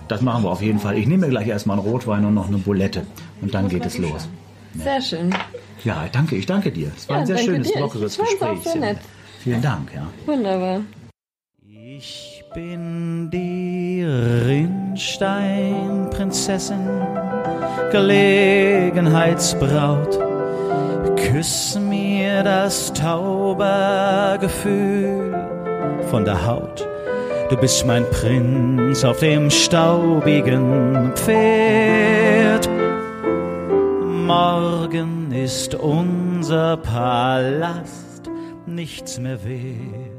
das 0.07 0.21
machen 0.21 0.43
wir 0.43 0.51
auf 0.51 0.61
jeden 0.61 0.79
Fall. 0.79 0.97
Ich 0.97 1.07
nehme 1.07 1.25
mir 1.25 1.29
gleich 1.29 1.47
erstmal 1.47 1.79
einen 1.79 1.87
Rotwein 1.87 2.25
und 2.25 2.33
noch 2.33 2.47
eine 2.47 2.57
Bulette. 2.57 3.05
Und 3.41 3.53
dann 3.53 3.69
geht 3.69 3.85
es 3.85 3.97
los. 3.97 4.27
Sehr 4.75 5.01
schön. 5.01 5.33
Ja, 5.83 6.07
danke, 6.11 6.35
ich 6.35 6.45
danke 6.45 6.71
dir. 6.71 6.91
Es 6.95 7.07
war 7.07 7.17
ja, 7.17 7.21
ein 7.21 7.27
sehr 7.27 7.37
schönes, 7.37 7.71
dir. 7.71 7.79
lockeres 7.79 8.17
Gespräch. 8.17 8.41
Auch 8.41 8.63
sehr 8.63 8.75
nett. 8.75 8.97
Vielen 9.39 9.61
Dank, 9.61 9.89
ja. 9.93 10.07
Wunderbar. 10.25 10.81
Ich 11.67 12.43
bin 12.53 13.29
die 14.03 14.09
Rinnsteinprinzessin, 14.49 16.87
Gelegenheitsbraut. 17.91 20.19
Küss 21.15 21.79
mir 21.79 22.43
das 22.43 22.91
Taubergefühl 22.93 25.33
von 26.09 26.25
der 26.25 26.45
Haut. 26.45 26.85
Du 27.49 27.55
bist 27.57 27.85
mein 27.85 28.03
Prinz 28.09 29.05
auf 29.05 29.19
dem 29.19 29.49
staubigen 29.49 31.13
Pferd. 31.15 32.69
Morgen 34.25 35.31
ist 35.31 35.75
unser 35.75 36.75
Palast 36.77 38.29
nichts 38.65 39.19
mehr 39.19 39.43
wert. 39.45 40.12